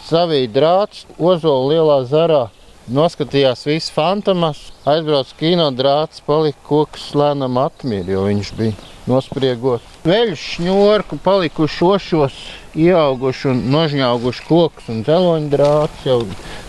savīja 0.08 0.51
drāts, 0.56 1.03
ozola 1.20 1.74
lielā 1.74 1.98
zarā. 2.08 2.46
Noskatījās 2.91 3.61
visu 3.63 3.93
fantomas, 3.95 4.57
aizbrauc 4.83 5.29
kino 5.39 5.69
drāts, 5.71 6.19
palika 6.25 6.59
koks 6.67 7.13
lēnām 7.15 7.55
atmīri, 7.61 8.11
jo 8.11 8.25
viņš 8.25 8.49
bija 8.57 8.73
nospriegot. 9.07 9.85
Veļu 10.03 10.35
šņurku 10.35 11.21
palikuši 11.23 11.85
ošos, 11.87 12.35
ieauguši 12.75 13.47
un 13.53 13.61
nožņauguši 13.71 14.43
kokus 14.49 14.89
un 14.91 14.99
dzeloņu 15.07 15.47
drāts 15.53 16.09
jau 16.09 16.17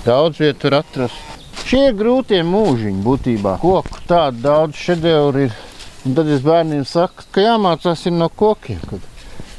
daudz 0.05 0.39
vietu 0.45 0.71
ir 0.71 0.77
atrast. 0.79 1.43
Šie 1.65 1.83
ir 1.89 1.99
grūtie 1.99 2.45
mūžiņi 2.47 3.03
būtībā. 3.03 3.57
Koku 3.65 4.07
tādu 4.07 4.45
daudz 4.47 4.79
šedevru 4.79 5.49
ir. 5.49 5.59
Un 6.07 6.15
tad 6.15 6.31
es 6.31 6.47
bērniem 6.47 6.87
saku, 6.87 7.27
ka 7.35 7.43
jāmācās 7.43 8.07
ir 8.07 8.15
no 8.15 8.31
kokiem. 8.31 8.79
Kad 8.87 9.03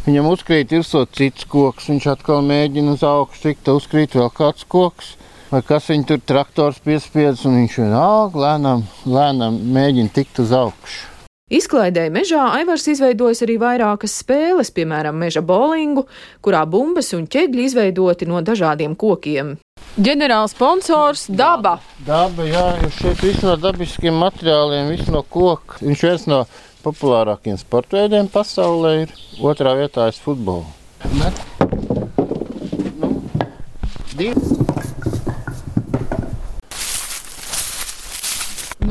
viņam 0.07 0.31
uzkrīt 0.31 0.71
virsot 0.71 1.11
cits 1.19 1.51
koks, 1.51 1.91
viņš 1.91 2.09
atkal 2.15 2.45
mēģina 2.47 2.95
uz 2.95 3.03
augšu 3.03 3.49
tikt, 3.49 3.75
uzkrīt 3.75 4.15
vēl 4.15 4.31
kāds 4.39 4.63
koks. 4.71 5.17
Vai 5.55 5.61
kas 5.63 5.85
viņu 5.87 6.03
tur 6.09 6.17
traktors 6.19 6.81
piespiedz, 6.83 7.45
un 7.47 7.53
viņš 7.61 7.75
vienalga 7.79 8.39
lēnām, 8.41 8.81
lēnām 9.07 9.59
mēģina 9.71 10.11
tikt 10.11 10.41
uz 10.43 10.49
augšu. 10.51 11.05
Izklaidēji 11.55 12.11
mežā 12.11 12.41
Aivars 12.57 12.89
izveidojis 12.91 13.39
arī 13.45 13.55
vairākas 13.61 14.17
spēles, 14.19 14.73
piemēram, 14.75 15.15
meža 15.15 15.39
bowlingu, 15.39 16.09
kurā 16.43 16.65
bumbas 16.67 17.13
un 17.15 17.23
ķegļi 17.31 17.69
izveidoti 17.69 18.27
no 18.27 18.41
dažādiem 18.43 18.97
kokiem. 18.99 19.53
Ģenerāls 19.95 20.57
sponsors- 20.57 21.23
daba. 21.43 21.77
Daba, 22.03 22.43
jā, 22.51 22.65
jo 22.81 22.91
šeit 22.97 23.23
viss 23.23 23.47
no 23.47 23.55
dabiskiem 23.55 24.19
materiāliem, 24.25 24.91
viss 24.91 25.07
no 25.07 25.23
koka. 25.23 25.79
Viņš 25.79 26.05
viens 26.09 26.27
no 26.27 26.45
populārākajiem 26.83 27.63
sporta 27.63 28.01
veidiem 28.03 28.27
pasaulē 28.27 28.93
ir. 29.03 29.15
Otrā 29.39 29.71
vietā 29.79 30.11
ir 30.11 30.19
futbols. 30.19 30.67
Nu, 31.15 31.31
divi. 34.17 34.64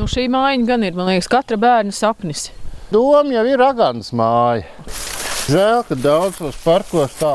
Nu, 0.05 0.09
šī 0.13 0.27
mājiņa 0.29 0.67
gan 0.69 0.83
ir, 0.85 0.93
man 0.93 1.07
liekas, 1.09 1.25
katra 1.33 1.57
bērna 1.57 1.89
sapnis. 1.89 2.51
Doma 2.93 3.31
jau 3.33 3.41
ir 3.49 3.57
Raganas 3.57 4.11
māja. 4.13 4.67
Žēl, 5.49 5.79
ka 5.87 5.95
daudzos 5.97 6.59
parkos 6.61 7.15
tā 7.17 7.31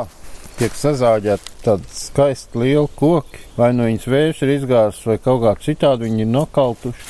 tiek 0.60 0.76
sazāģēti 0.78 1.56
tādi 1.64 1.88
skaisti 1.90 2.60
lieli 2.62 2.86
koki. 3.00 3.40
Vai 3.56 3.72
nu 3.74 3.88
viņas 3.88 4.06
vējš 4.12 4.42
ir 4.46 4.52
izgāzis, 4.54 5.00
vai 5.10 5.16
kaut 5.18 5.42
kā 5.42 5.54
citādi 5.64 6.06
viņi 6.06 6.22
ir 6.22 6.30
nokautuši. 6.30 7.08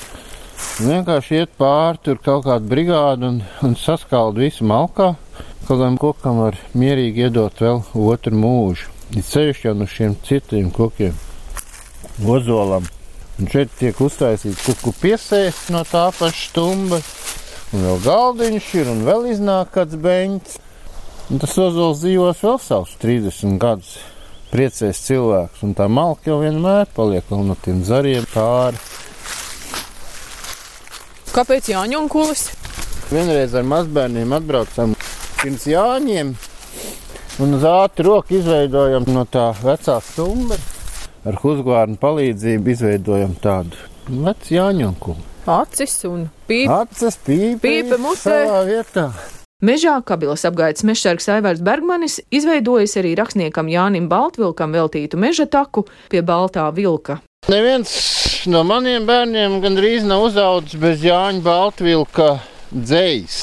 Vienkārši 0.86 1.42
iet 1.42 1.52
pāri 1.60 2.00
tur 2.08 2.22
kaut 2.24 2.46
kāda 2.46 2.70
brigāde 2.70 3.28
un, 3.28 3.42
un 3.60 3.76
saskalda 3.76 4.40
visu 4.40 4.64
malkā. 4.70 5.10
Kādam 5.68 5.98
kokam 6.00 6.40
var 6.40 6.56
mierīgi 6.72 7.26
iedot 7.26 7.60
vēl 7.60 7.82
otru 8.06 8.40
mūžu. 8.46 8.88
Ir 9.12 9.28
ceļš 9.28 9.60
jau 9.66 9.76
no 9.76 9.90
šiem 9.92 10.16
cietiem 10.24 10.72
kokiem, 10.72 11.20
ozolam. 12.24 12.88
Un 13.40 13.48
šeit 13.48 13.70
tiek 13.78 13.96
uztaisīts 14.04 14.66
kuku 14.66 14.92
piesēsts 15.00 15.70
no 15.72 15.80
tā 15.88 16.10
paša 16.12 16.40
stumba. 16.50 16.98
Un 17.72 17.84
vēl 17.86 18.00
galdiņš 18.04 18.66
ir, 18.76 18.88
un 18.92 18.98
vēl 19.06 19.30
iznāk 19.30 19.70
kāds 19.72 19.96
beņķis. 19.96 20.58
Un 21.30 21.40
tas 21.40 21.54
ozols 21.62 22.02
dzīvos 22.02 22.42
vēl 22.44 22.58
savus 22.60 22.92
30 23.00 23.56
gadus. 23.62 23.94
Priecēs 24.50 25.00
cilvēks, 25.06 25.62
un 25.64 25.72
tā 25.78 25.86
malka 25.88 26.32
jau 26.32 26.40
vienmēr 26.42 26.90
paliek 26.92 27.24
vēl 27.30 27.46
no 27.46 27.56
tiem 27.64 27.84
zariem 27.86 28.26
pāri. 28.34 28.76
Kāpēc 31.30 31.70
Jāņa 31.70 32.00
un 32.00 32.10
Kulis? 32.10 32.48
Vienreiz 33.08 33.54
ar 33.56 33.64
mazbērniem 33.70 34.34
atbraucam 34.36 34.92
pirms 35.38 35.64
Jāņiem, 35.70 36.34
un 37.40 37.56
uz 37.56 37.64
ātru 37.70 38.10
roku 38.10 38.36
izveidojam 38.36 39.06
no 39.14 39.24
tā 39.30 39.46
vecā 39.62 39.96
stumba 40.10 40.58
ar 41.26 41.40
Husgvārnu 41.42 41.98
palīdzību 42.00 42.72
izveidojam 42.74 43.34
tādu 43.42 43.76
vecu 44.08 44.56
jāņonku. 44.56 45.16
Acis 45.50 45.98
un 46.08 46.28
pīpa. 46.48 46.84
Acis 46.84 47.18
pīpa, 47.26 47.60
pīpa 47.64 48.00
musē. 48.00 48.40
savā 48.46 48.64
vietā. 48.68 49.06
Mežā 49.60 49.98
Kabilas 50.08 50.46
apgaidas 50.48 50.84
mežsargs 50.88 51.26
Aivārs 51.28 51.60
Bergmanis 51.60 52.16
izveidojis 52.32 52.96
arī 52.96 53.12
rakstniekam 53.18 53.68
Jānim 53.68 54.06
Baltvilkam 54.08 54.72
veltītu 54.72 55.20
meža 55.20 55.44
taku 55.44 55.84
pie 56.08 56.22
Baltā 56.24 56.64
vilka. 56.72 57.18
Neviens 57.48 57.92
no 58.48 58.62
maniem 58.64 59.04
bērniem 59.08 59.58
gandrīz 59.60 60.06
nav 60.08 60.30
uzaudzis 60.30 60.80
bez 60.80 61.04
Jāņa 61.04 61.44
Baltvilka 61.44 62.30
dzējas. 62.72 63.40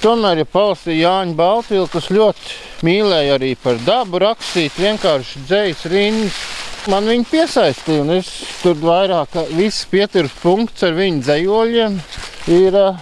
Tomēr, 0.00 0.40
ja 0.40 0.48
palasīja 0.48 1.10
Jāņa 1.10 1.36
Baltvilku, 1.36 1.92
kas 1.98 2.08
ļoti 2.08 2.86
mīlēja 2.88 3.36
arī 3.36 3.52
par 3.60 3.76
dabu 3.84 4.22
rakstīt, 4.22 4.80
vienkārši 4.80 5.44
dzējas 5.44 5.84
rindas, 5.92 6.38
man 6.90 7.06
viņa 7.10 7.28
piesaistīja. 7.30 8.02
Un 8.04 8.12
es 8.18 8.28
tur 8.64 8.76
vairāk, 8.82 9.38
viss 9.56 9.86
pieturas 9.90 10.34
punkts 10.42 10.84
ar 10.86 10.96
viņu 10.98 11.22
dzējoļiem 11.26 11.96
ir 12.56 12.76
uh, 12.78 13.00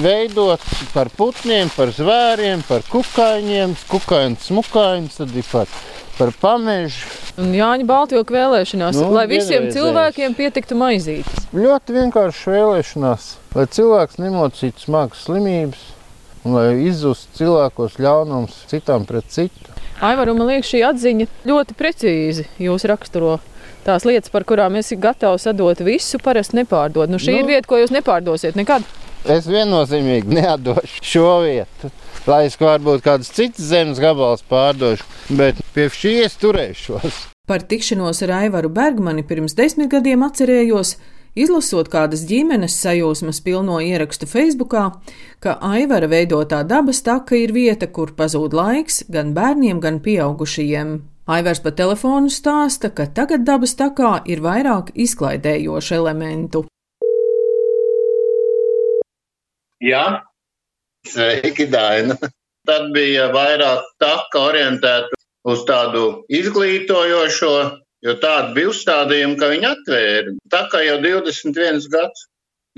veidots 0.00 0.84
par 0.94 1.10
putniem, 1.16 1.68
par 1.76 1.92
zvēriem, 1.94 2.62
par 2.68 2.84
kukaiņiem, 2.90 3.74
kukaiņu 3.90 4.40
smukaiņus, 4.46 5.18
tad 5.20 5.34
ir 5.36 5.46
par, 5.50 5.68
par 6.18 6.32
pamežu. 6.40 7.10
Un 7.42 7.50
Jāņa 7.56 7.84
Baltvilka 7.88 8.30
vēlēšanās, 8.36 8.94
Nu, 9.00 9.08
lai 9.16 9.26
visiem 9.26 9.64
vienreizējs. 9.66 9.74
cilvēkiem 9.74 10.36
pietiktu 10.38 10.76
maizītes. 10.78 11.48
Ļoti 11.52 11.96
vienkārši 11.98 12.52
vēlēšanās, 12.54 13.28
lai 13.58 13.66
cilvēks 13.74 14.20
nemocītu 14.22 14.86
smagas 14.86 15.24
slimības 15.26 15.82
un 16.44 16.54
lai 16.58 16.68
izzustu 16.86 17.40
cilvēkos 17.42 17.98
ļaunums 18.04 18.60
citam 18.70 19.06
pret 19.08 19.26
citu. 19.32 19.73
Aivaram, 20.02 20.38
man 20.38 20.48
liekas, 20.50 20.70
šī 20.72 20.80
atziņa 20.88 21.26
ļoti 21.46 21.76
precīzi 21.78 22.46
jūs 22.62 22.84
raksturo. 22.90 23.38
Tās 23.84 24.06
lietas, 24.08 24.32
par 24.32 24.44
kurām 24.48 24.76
esat 24.80 24.98
gatavi 24.98 25.38
sadot 25.42 25.80
visu, 25.84 26.18
parasti 26.18 26.56
nepārdod. 26.62 27.10
Nu, 27.12 27.18
šī 27.20 27.34
Nu. 27.34 27.38
ir 27.42 27.46
vieta, 27.52 27.68
ko 27.68 27.76
jūs 27.78 27.92
nepārdosiet 27.92 28.56
nekad. 28.56 28.82
Es 29.28 29.46
viennozīmīgi 29.48 30.28
neatdošu 30.36 31.00
šo 31.04 31.28
vietu. 31.44 31.90
Lai 32.26 32.46
es 32.48 32.56
varbūt 32.60 33.04
kādas 33.04 33.30
citas 33.32 33.64
zemes 33.70 34.00
gabals 34.00 34.42
pārdošu, 34.48 35.04
bet 35.36 35.60
pie 35.76 35.88
šī 35.92 36.24
es 36.24 36.36
turēšos. 36.40 37.22
Par 37.46 37.60
tikšanos 37.60 38.22
ar 38.24 38.30
Aivaru 38.40 38.70
Bergmani 38.72 39.22
pirms 39.22 39.52
desmit 39.56 39.90
gadiem 39.92 40.24
atcerējos, 40.24 40.96
izlasot 41.34 41.90
kādas 41.92 42.24
ģimenes 42.28 42.76
sajūsmas 42.82 43.40
pilno 43.44 43.80
ierakstu 43.82 44.28
Facebookā, 44.30 44.84
ka 45.42 45.56
Aivara 45.60 46.08
veidotā 46.10 46.62
dabas 46.66 47.02
taka 47.06 47.38
ir 47.38 47.54
vieta, 47.54 47.86
kur 47.86 48.14
pazūd 48.18 48.54
laiks 48.54 49.04
gan 49.10 49.34
bērniem, 49.36 49.80
gan 49.82 50.00
pieaugušajiem. 50.04 50.94
Aivars 51.24 51.62
pa 51.64 51.72
telefonu 51.72 52.28
stāsta, 52.28 52.90
ka 52.92 53.06
tagad 53.08 53.46
dabas 53.48 53.72
takā 53.78 54.18
ir 54.28 54.42
vairāk 54.44 54.92
izklaidējošu 54.94 55.94
elementu. 55.96 56.66
Jā, 59.84 60.04
sveiki, 61.08 61.66
Daina. 61.72 62.16
Tad 62.64 62.92
bija 62.94 63.28
vairāk 63.32 63.88
taka 64.00 64.40
orientēta 64.40 65.16
uz 65.44 65.64
tādu 65.68 66.24
izglītojošo, 66.32 67.54
jo 68.04 68.14
tāda 68.22 68.52
bija 68.56 68.70
uzstādījuma, 68.72 69.38
ka 69.40 69.50
viņi 69.52 69.68
atvēra. 69.70 70.36
Tā 70.52 70.62
kā 70.72 70.84
jau 70.84 71.00
21 71.02 71.90
gads. 71.92 72.28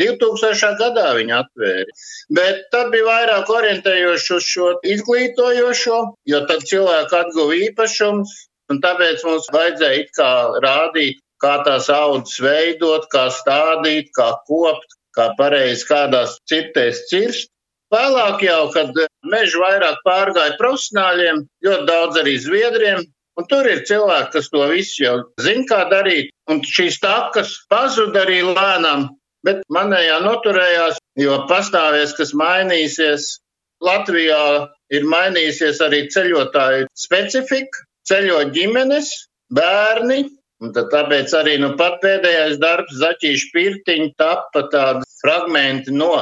2000. 0.00 0.76
gadā 0.76 1.06
viņi 1.16 1.32
atvēra. 1.38 1.94
Bet 2.36 2.66
tad 2.72 2.90
bija 2.92 3.06
vairāk 3.06 3.48
orientējoši 3.52 4.34
uz 4.36 4.48
šo 4.48 4.66
izglītojošo, 4.94 6.00
jo 6.28 6.40
tad 6.50 6.66
cilvēki 6.68 7.16
atguva 7.20 7.56
īpašums, 7.64 8.34
un 8.72 8.82
tāpēc 8.84 9.24
mums 9.24 9.48
vajadzēja 9.54 10.02
it 10.02 10.12
kā 10.18 10.30
rādīt, 10.64 11.22
kā 11.40 11.56
tās 11.64 11.88
audzes 11.92 12.40
veidot, 12.44 13.08
kā 13.12 13.28
stādīt, 13.32 14.12
kā 14.16 14.34
kopt, 14.48 14.96
kā 15.16 15.30
pareizi 15.38 15.88
kādās 15.88 16.36
cirtēs 16.50 17.06
cirst. 17.10 17.52
Vēlāk 17.94 18.42
jau, 18.42 18.62
kad 18.74 18.96
meža 19.30 19.60
vairāk 19.62 20.00
pārgāja 20.04 20.56
profesionāļiem, 20.60 21.44
ļoti 21.64 21.86
daudz 21.88 22.18
arī 22.20 22.34
zviedriem, 22.42 23.04
un 23.36 23.48
tur 23.50 23.68
ir 23.70 23.84
cilvēki, 23.88 24.32
kas 24.36 24.50
to 24.52 24.64
visu 24.70 25.04
jau 25.04 25.16
zina, 25.42 25.64
kā 25.70 25.80
darīt, 25.92 26.32
un 26.50 26.62
šīs 26.64 27.00
takas 27.02 27.52
pazuda 27.72 28.24
arī 28.24 28.40
lēnām, 28.46 29.08
bet 29.46 29.62
manējā 29.72 30.20
noturējās, 30.24 31.02
jo 31.20 31.42
pastāvēs, 31.50 32.16
kas 32.18 32.34
mainīsies. 32.36 33.36
Latvijā 33.84 34.70
ir 34.96 35.04
mainījusies 35.04 35.82
arī 35.84 36.06
ceļotāju 36.08 36.86
specifika, 36.96 37.82
ceļo 38.08 38.38
ģimenes, 38.56 39.10
bērni, 39.52 40.22
Un 40.64 40.72
tāpēc 40.72 41.32
arī 41.36 41.58
nu 41.60 41.74
pēdējais 41.76 42.56
darbs 42.62 42.96
Zaķīša 42.96 43.48
pirtiņa 43.52 44.12
tappa 44.16 44.62
tādi 44.72 45.04
fragmenti 45.20 45.92
no 45.92 46.14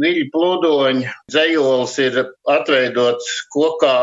viļu 0.00 0.30
plūdoņa. 0.32 1.12
Zejols 1.32 1.98
ir 2.00 2.22
atveidots 2.52 3.28
kokā. 3.52 3.98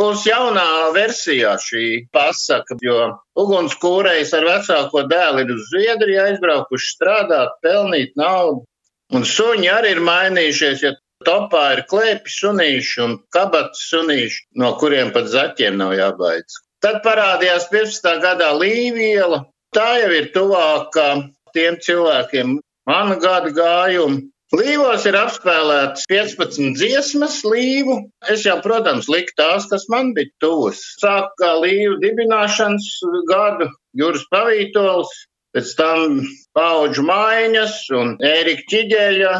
Būs 0.00 0.22
jaunā 0.24 0.92
versijā 0.96 1.56
šī 1.60 1.86
pasaka, 2.14 2.78
jo 2.80 3.00
ugunskūrējs 3.42 4.32
ar 4.38 4.46
vecāko 4.48 5.02
dēlu 5.10 5.44
ir 5.44 5.52
uz 5.52 5.66
Zviedriju 5.68 6.22
aizbraukuši 6.24 6.92
strādāt, 6.94 7.58
pelnīt 7.64 8.16
naudu. 8.16 8.64
Un 9.12 9.26
suņi 9.26 9.68
arī 9.68 9.92
ir 9.96 10.00
mainījušies, 10.06 10.84
ja 10.86 10.94
topā 11.26 11.64
ir 11.74 11.84
klēpi 11.90 12.32
sunīši 12.32 13.02
un 13.04 13.16
kabats 13.34 13.82
sunīši, 13.90 14.46
no 14.62 14.72
kuriem 14.80 15.12
pat 15.12 15.28
zaķiem 15.34 15.76
nav 15.82 15.92
jābaidz. 15.98 16.60
Tad 16.80 17.02
parādījās 17.04 17.68
15. 17.68 18.10
gadā 18.24 18.54
Līviela. 18.56 19.44
Tā 19.76 19.88
jau 20.00 20.12
ir 20.16 20.30
tuvākā 20.34 21.08
tiem 21.54 21.76
cilvēkiem, 21.84 22.56
mana 22.88 23.18
gada 23.20 23.52
gājuma. 23.54 24.22
Līvos 24.50 25.04
ir 25.06 25.14
apspēlētas 25.14 26.08
15 26.10 26.72
dziesmas, 26.74 27.36
līvu. 27.46 28.00
Es 28.32 28.42
jau, 28.42 28.56
protams, 28.64 29.06
liku 29.06 29.36
tās, 29.38 29.68
kas 29.70 29.84
man 29.92 30.10
bija 30.16 30.32
tuvas. 30.42 30.80
Sāku 30.98 31.36
kā 31.38 31.52
līvu 31.62 32.00
dibināšanas 32.02 32.88
gadu, 33.30 33.68
Juris 33.94 34.24
Pavītols, 34.34 35.12
pēc 35.54 35.70
tam 35.78 36.18
paudžu 36.58 37.06
maiņas 37.06 37.76
un 37.94 38.16
Ērika 38.26 38.66
Čiģeļa 38.74 39.34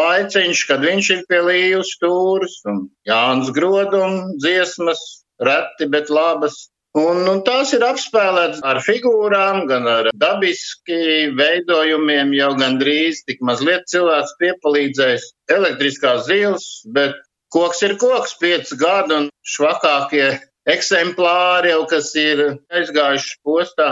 laiciņš, 0.00 0.64
kad 0.70 0.88
viņš 0.88 1.10
ir 1.12 1.22
pie 1.28 1.42
līvas 1.44 1.92
stūras, 1.98 2.56
un 2.72 2.86
Jānis 3.04 3.52
Grodum 3.52 4.32
dziesmas, 4.40 5.02
reti, 5.44 5.90
bet 5.92 6.08
labas. 6.08 6.70
Un, 6.94 7.24
un 7.26 7.40
tās 7.42 7.72
ir 7.74 7.82
apspēlētas 7.82 8.60
ar 8.62 8.78
figūrām, 8.86 9.64
gan 9.66 9.88
ar 9.90 10.08
dabiski 10.14 11.32
veidojumiem, 11.34 12.30
jau 12.38 12.52
gandrīz 12.60 13.24
tik 13.26 13.42
mazliet 13.42 13.88
cilvēks 13.90 14.36
piepalīdzējis 14.38 15.24
elektriskās 15.56 16.28
zīles, 16.28 16.68
bet 16.94 17.18
koks 17.54 17.82
ir 17.88 17.96
koks, 17.98 18.36
pieci 18.38 18.78
gadi 18.78 19.16
un 19.18 19.28
švakākie 19.42 20.28
eksemplāri 20.70 21.74
jau, 21.74 21.82
kas 21.90 22.14
ir 22.14 22.44
aizgājuši 22.70 23.36
postā, 23.42 23.90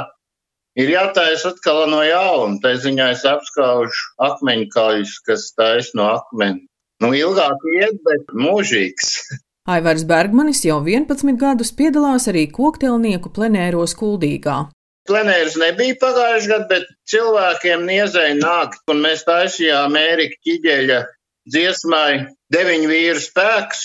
ir 0.79 0.95
jātaisa 0.95 1.53
atkal 1.57 1.85
no 1.91 2.05
jauna. 2.07 2.61
Tā 2.63 2.77
ziņā 2.87 3.13
es 3.17 3.27
apskaužu 3.27 4.13
akmeņkaļus, 4.31 5.19
kas 5.27 5.51
taisa 5.59 5.99
no 5.99 6.07
akmeni. 6.21 6.69
Nu, 7.03 7.11
ilgāk 7.19 7.67
iet, 7.81 7.99
bet 8.07 8.31
mūžīgs. 8.31 9.17
Aivars 9.71 10.03
Bergmanis 10.03 10.65
jau 10.67 10.81
11 10.83 11.37
gadus 11.39 11.69
piedalās 11.79 12.25
arī 12.31 12.49
koktelnieku 12.51 13.31
plenēros 13.31 13.93
Kuldīgā. 13.95 14.57
Plenērs 15.07 15.55
nebija 15.61 15.95
pagājušajā 16.01 16.49
gadā, 16.51 16.67
bet 16.73 16.89
cilvēkiem 17.13 17.85
niezēja 17.87 18.41
nākt, 18.41 18.81
un 18.91 19.05
mēs 19.05 19.23
taisījām 19.29 19.95
Ērika 20.01 20.41
Čiģeļa 20.49 20.99
dziesmai 21.55 22.11
Deviņu 22.55 22.91
vīru 22.91 23.23
spēks, 23.23 23.85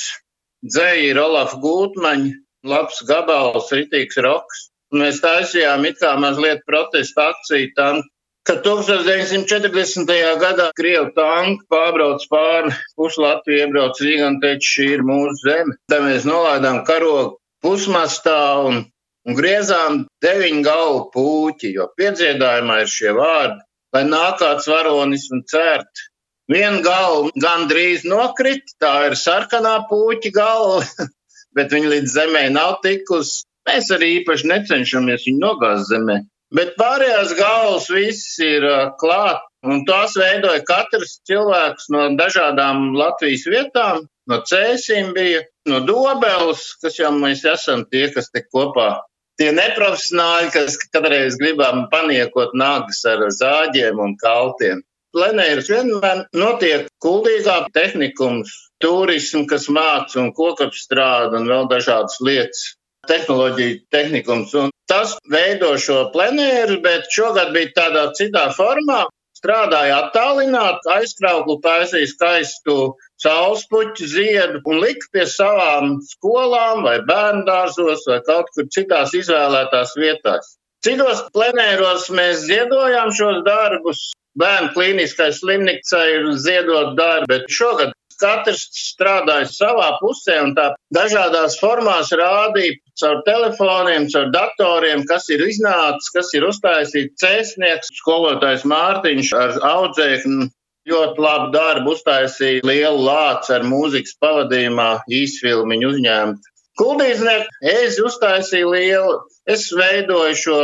dzēja 0.66 1.12
ir 1.12 1.22
Olafa 1.22 1.62
Gūtmaņa, 1.62 2.34
labs 2.74 3.06
gabals, 3.06 3.70
ritīgs 3.70 4.18
roks. 4.26 4.68
Un 4.90 5.06
mēs 5.06 5.22
taisījām 5.22 5.86
it 5.86 6.02
kā 6.02 6.16
mazliet 6.18 6.66
protesta 6.66 7.30
akciju 7.36 7.70
tam, 7.78 8.02
ka 8.48 8.56
1940. 8.64 10.12
gadā 10.40 10.70
Krievu 10.78 11.12
tanki 11.16 11.66
pārbrauc 11.72 12.24
pāri 12.32 12.72
pusi 12.96 13.20
Latviju, 13.20 13.66
iebrauc 13.66 14.00
Rīgā 14.00 14.30
un 14.32 14.38
teica, 14.44 14.70
šī 14.72 14.88
ir 14.96 15.04
mūsu 15.08 15.36
zeme. 15.42 15.76
Tad 15.92 16.06
mēs 16.06 16.28
nolaidām 16.28 16.84
karogu 16.88 17.36
pusmastā 17.64 18.40
un, 18.70 18.86
un 19.28 19.38
griezām 19.40 20.06
deviņu 20.24 20.64
galvu 20.64 21.02
pūķi, 21.16 21.74
jo 21.76 21.90
piedziedājumā 22.00 22.80
ir 22.86 22.94
šie 22.94 23.12
vārdi, 23.18 23.60
lai 23.96 24.06
nāk 24.08 24.40
kāds 24.44 24.70
varonis 24.72 25.28
un 25.36 25.44
cērt. 25.52 26.08
Viena 26.48 26.80
galva 26.86 27.34
gandrīz 27.44 28.08
nokrit, 28.08 28.64
tā 28.80 28.94
ir 29.10 29.18
sarkanā 29.20 29.82
pūķa 29.92 30.32
galva, 30.38 31.08
bet 31.58 31.76
viņa 31.76 31.94
līdz 31.98 32.16
zemē 32.16 32.48
nav 32.56 32.80
tikusi. 32.86 33.44
Mēs 33.68 33.92
arī 33.92 34.14
īpaši 34.22 34.48
necenšamies 34.48 35.28
viņu 35.28 35.44
nogāzt 35.44 35.92
zemē. 35.92 36.22
Bet 36.56 36.78
pārējās 36.80 37.34
galvas 37.36 37.90
viss 37.92 38.38
ir 38.40 38.64
klāt, 39.02 39.42
un 39.68 39.84
tās 39.88 40.16
veidoja 40.16 40.62
katrs 40.68 41.18
cilvēks 41.28 41.90
no 41.92 42.06
dažādām 42.20 42.94
Latvijas 42.96 43.44
vietām. 43.52 44.06
No 44.28 44.42
cēsīm 44.48 45.14
bija, 45.16 45.44
no 45.68 45.82
dobeles, 45.88 46.64
kas 46.84 46.98
jau 47.00 47.12
mēs 47.16 47.44
esam 47.48 47.86
tie, 47.92 48.08
kas 48.12 48.32
te 48.32 48.44
kopā. 48.44 49.04
Tie 49.40 49.52
neprofesionāļi, 49.56 50.52
kas 50.56 50.80
kādreiz 50.92 51.38
gribam 51.40 51.86
paniekot 51.92 52.56
nāgas 52.58 53.04
ar 53.08 53.28
zāģiem 53.32 54.00
un 54.04 54.16
kaltiem. 54.20 54.82
Plenērs 55.16 55.70
vienmēr 55.72 56.26
notiek 56.36 56.88
kuldīgā 57.04 57.60
tehnikums, 57.76 58.52
turismu, 58.84 59.46
kas 59.50 59.68
māca 59.72 60.20
un 60.24 60.34
kokapstrāda 60.36 61.40
un 61.40 61.48
vēl 61.52 61.70
dažādas 61.72 62.20
lietas 62.24 62.66
tehnoloģiju 63.08 63.80
tehnikums. 63.94 64.56
Un 64.60 64.74
tas 64.90 65.18
veido 65.32 65.76
šo 65.82 66.08
plenēru, 66.14 66.82
bet 66.84 67.12
šogad 67.14 67.54
bija 67.56 67.74
tādā 67.76 68.08
citā 68.18 68.48
formā. 68.58 69.06
Strādāja 69.38 70.00
attālināti, 70.02 70.90
aizkrauklu 70.90 71.60
taisīja 71.62 72.10
skaistu 72.10 72.78
saulespuķu 73.22 74.08
ziedu 74.10 74.62
un 74.66 74.80
lika 74.82 75.12
pie 75.14 75.28
savām 75.30 76.00
skolām 76.10 76.82
vai 76.88 76.96
bērndārzos 77.06 78.08
vai 78.10 78.18
kaut 78.26 78.50
kur 78.56 78.66
citās 78.74 79.14
izvēlētās 79.14 79.94
vietās. 80.00 80.56
Citos 80.86 81.22
plenēros 81.36 82.10
mēs 82.14 82.48
ziedojām 82.50 83.14
šos 83.14 83.44
darbus. 83.46 84.08
Bērnu 84.38 84.74
klīniskai 84.74 85.32
slimnīcai 85.34 86.04
ir 86.16 86.28
ziedot 86.42 86.98
darbi, 86.98 87.30
bet 87.30 87.48
šogad 87.54 87.94
katrs 88.22 88.68
strādāja 88.74 89.48
savā 89.50 89.92
pusē 90.02 90.38
un 90.46 90.54
tā 90.58 90.68
dažādās 90.94 91.58
formās 91.62 92.14
rādīja 92.14 92.78
caur 93.02 93.22
telefoniem, 93.28 94.08
caur 94.14 94.30
datoriem, 94.34 95.06
kas 95.10 95.30
ir 95.34 95.44
iznācis, 95.46 96.12
kas 96.16 96.34
ir 96.38 96.48
uztaisīts 96.50 97.18
cēsnieks, 97.22 97.92
skolotājs 98.02 98.68
Mārtiņš 98.68 99.34
ar 99.38 99.58
audzēkni. 99.72 100.52
Ļoti 100.88 101.20
labu 101.20 101.50
darbu 101.52 101.92
uztaisīja 101.98 102.64
lielu 102.64 103.02
lācu 103.04 103.52
ar 103.58 103.66
mūzikas 103.68 104.14
pavadījumā, 104.24 104.86
īsfilmiņu 105.12 105.90
uzņēmumu. 105.90 106.54
Kuldīznieki, 106.80 107.50
es 107.74 107.98
uztaisīju 108.00 108.70
lielu, 108.72 109.18
es 109.52 109.66
veidoju 109.76 110.38
šo 110.40 110.62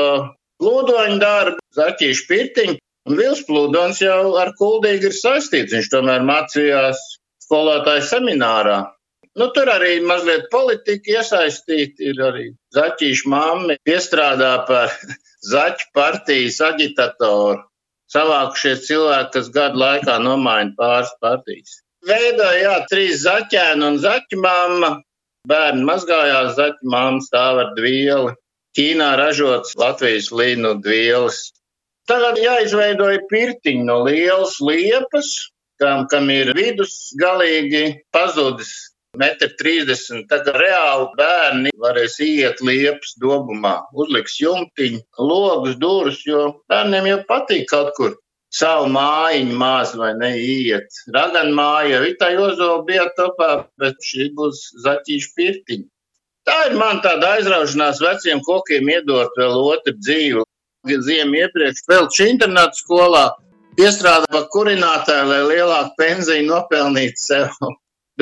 plūdoņu 0.63 1.19
darbu, 1.19 1.59
zaķīšu 1.75 2.27
pirtiņu, 2.29 2.77
un 3.09 3.19
Vils 3.19 3.43
Plūdons 3.49 3.99
jau 3.99 4.35
ar 4.39 4.53
kuldīgi 4.59 5.09
ir 5.09 5.17
saistīts. 5.17 5.75
Viņš 5.75 5.91
tomēr 5.91 6.23
mācījās 6.29 7.01
skolotāju 7.43 8.05
seminārā. 8.07 8.77
Nu, 9.39 9.47
tur 9.53 9.69
arī 9.73 9.97
mazliet 10.05 10.49
politika 10.53 11.17
iesaistīta. 11.17 12.03
Ir 12.05 12.19
arī 12.21 12.47
Zaķīša 12.75 13.29
mamma 13.33 13.77
piestrādā 13.87 14.55
par 14.67 14.93
Zaķu 15.53 15.89
partijas 15.97 16.59
aģitatoru. 16.63 17.63
Savākušies 18.13 18.83
cilvēki, 18.85 19.31
kas 19.33 19.49
gadu 19.55 19.81
laikā 19.81 20.19
nomaina 20.21 20.75
pāris 20.77 21.09
partijas. 21.23 21.79
Veidoja, 22.05 22.59
jā, 22.59 22.75
trīs 22.91 23.23
zaķēni 23.23 23.87
un 23.87 23.97
zaķu 24.03 24.37
mamma. 24.43 24.91
Bērni 25.49 25.83
mazgājās, 25.87 26.53
zaķu 26.59 26.91
mamma 26.93 27.23
stāv 27.25 27.61
ar 27.63 27.73
dvieli. 27.79 28.35
Ķīnā 28.77 29.09
ražots 29.19 29.73
Latvijas 29.77 30.29
līnu 30.33 30.61
nu, 30.67 30.77
dvielas. 30.81 31.41
Tagad 32.09 32.39
jāizveidoja 32.41 33.21
pirtiņi 33.31 33.85
no 33.87 34.01
lielas 34.05 34.57
liepas, 34.59 35.29
kam, 35.81 36.07
kam 36.11 36.29
ir 36.33 36.51
vidus 36.57 37.13
galīgi 37.21 37.85
pazudis. 38.13 38.73
1,30 39.13 40.15
m. 40.15 40.23
Tagad 40.29 40.57
reāli 40.57 41.07
bērni 41.19 41.71
varēs 41.77 42.17
iet 42.25 42.61
liepas 42.65 43.13
dobumā, 43.21 43.75
uzliks 43.93 44.39
jumtiņu, 44.41 45.03
logus, 45.21 45.77
durvis, 45.81 46.23
jo 46.25 46.47
bērniem 46.71 47.11
jau 47.11 47.19
patīk 47.29 47.67
kaut 47.69 47.93
kur 47.97 48.15
savu 48.53 48.89
mājiņu 48.93 49.57
maz 49.57 49.93
vai 49.97 50.13
neiet. 50.17 50.89
Ragan 51.13 51.53
māja, 51.57 52.01
Vita 52.03 52.29
Jozo 52.33 52.79
bija 52.87 53.05
topā, 53.17 53.67
bet 53.81 54.01
šī 54.05 54.31
būs 54.37 54.65
zaķīša 54.85 55.31
pirtiņa. 55.37 55.87
Tā 56.43 56.57
ir 56.67 56.75
man 56.79 56.99
tāda 57.05 57.37
aizraušanās 57.37 58.01
veciem 58.03 58.41
kokiem 58.43 58.89
iedot 58.91 59.37
vēl 59.39 59.53
otru 59.61 59.93
dzīvi. 59.99 60.43
Ziemu 61.05 61.39
iepriekš 61.39 61.85
vēl 61.87 62.09
šī 62.11 62.27
internāta 62.33 62.75
skolā 62.75 63.23
piestrādā 63.77 64.41
kurinātāju, 64.51 65.29
lai 65.29 65.39
lielāku 65.53 65.95
pensiju 66.01 66.49
nopelnītu 66.49 67.23
sev. 67.23 67.55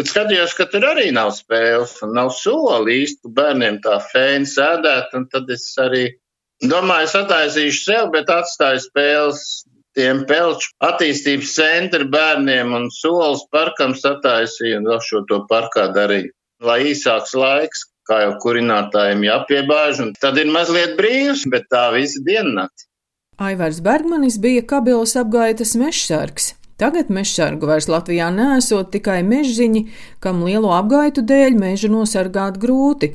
Bet 0.02 0.10
skatījos, 0.10 0.56
ka 0.58 0.66
tur 0.66 0.82
arī 0.90 1.12
nav 1.14 1.28
spēles 1.38 1.92
un 2.02 2.16
nav 2.18 2.32
soli 2.34 3.04
īsti 3.04 3.30
bērniem 3.38 3.76
tā 3.84 4.00
fēni 4.02 4.48
sēdēt, 4.50 5.12
tad 5.30 5.50
es 5.54 5.66
arī 5.78 6.08
domāju, 6.66 7.06
es 7.06 7.14
attaisīšu 7.20 7.84
sev, 7.84 8.08
bet 8.16 8.32
atstāju 8.34 8.80
spēles 8.82 9.44
tiem 9.94 10.24
pelču 10.26 10.72
attīstības 10.88 11.52
centra 11.54 12.08
bērniem 12.16 12.74
un 12.80 12.88
solis 12.96 13.44
parkam 13.54 13.94
sataisīju 13.94 14.80
un 14.80 14.90
vēl 14.90 15.04
šo 15.06 15.22
to 15.30 15.44
parkā 15.52 15.92
darīju. 15.94 16.34
Lai 16.66 16.80
īsāks 16.96 17.36
laiks, 17.38 17.84
kā 18.10 18.24
jau 18.24 18.32
kurinātājiem 18.42 19.22
jāpiebāž, 19.28 20.02
un 20.02 20.16
tad 20.18 20.42
ir 20.42 20.50
mazliet 20.50 20.98
brīvs, 20.98 21.46
bet 21.54 21.70
tā 21.70 21.92
visa 21.94 22.26
diennakti. 22.26 22.90
Aivars 23.38 23.84
Bergmanis 23.86 24.42
bija 24.42 24.66
Kabilas 24.66 25.14
apgaitas 25.22 25.78
mežsargs. 25.78 26.56
Tagad 26.82 27.12
mežsargu 27.14 27.68
vairs 27.70 27.86
Latvijā 27.92 28.32
nesot 28.34 28.88
tikai 28.90 29.20
mežziņi, 29.22 29.84
kam 30.24 30.40
lielo 30.42 30.72
apgaitu 30.74 31.22
dēļ 31.30 31.58
mežu 31.62 31.92
nosargāt 31.94 32.58
grūti, 32.64 33.12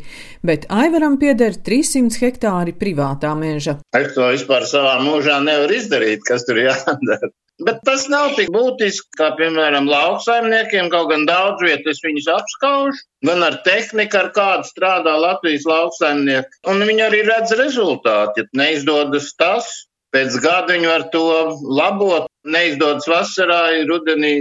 bet 0.46 0.68
Aivaram 0.70 1.16
pieder 1.18 1.56
300 1.68 2.20
hektāri 2.22 2.76
privātā 2.78 3.32
meža. 3.34 3.80
Es 3.98 4.12
to 4.14 4.28
vispār 4.30 4.68
savā 4.70 5.00
mūžā 5.02 5.40
nevaru 5.42 5.80
izdarīt, 5.80 6.22
kas 6.28 6.46
tur 6.46 6.62
jādara. 6.62 7.32
Bet 7.66 7.80
tas 7.88 8.04
nav 8.12 8.34
tik 8.36 8.52
būtiski, 8.52 9.08
kā, 9.16 9.30
piemēram, 9.38 9.88
lauksaimniekiem. 9.88 10.90
Kaut 10.92 11.08
gan 11.10 11.24
daudz 11.26 11.64
vietas 11.64 12.02
viņus 12.04 12.28
apskauž, 12.34 13.00
gan 13.26 13.42
ar 13.46 13.58
tehniku, 13.64 14.20
ar 14.20 14.28
kādu 14.36 14.68
strādā 14.68 15.16
Latvijas 15.22 15.64
lauksaimnieki. 15.66 16.60
Un 16.68 16.84
viņi 16.84 17.06
arī 17.08 17.22
redz 17.24 17.56
rezultātu. 17.56 18.44
Ja 18.44 18.60
neizdodas 18.60 19.32
tas, 19.40 19.72
pēc 20.16 20.38
gada 20.40 20.72
viņi 20.72 20.88
var 20.88 21.04
to 21.12 21.26
labot. 21.68 22.30
Neizdodas 22.46 23.08
vasarā, 23.10 23.60
rudenī, 23.90 24.38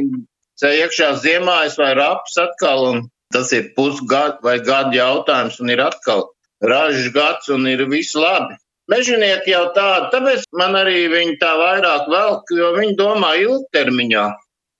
ceļā 0.61 1.11
ziemā, 1.19 1.65
es 1.67 1.75
vai 1.81 1.91
raps 1.97 2.37
atkal. 2.39 2.85
Un 2.93 3.03
tas 3.33 3.51
ir 3.57 3.73
pusgadu 3.75 4.45
vai 4.45 4.59
gadu 4.63 4.95
jautājums, 4.95 5.59
un 5.59 5.73
ir 5.73 5.81
atkal 5.83 6.29
ražas 6.63 7.11
gads, 7.13 7.49
un 7.49 7.67
ir 7.67 7.83
viss 7.91 8.15
labi. 8.15 8.55
Mežonieki 8.91 9.49
jau 9.49 9.65
tādi, 9.73 10.11
tāpēc 10.13 10.43
man 10.53 10.77
arī 10.77 11.07
viņi 11.09 11.39
tā 11.41 11.55
vairāk 11.57 12.09
velk, 12.11 12.51
jo 12.53 12.69
viņi 12.75 12.97
domā 12.99 13.31
ilgtermiņā, 13.41 14.25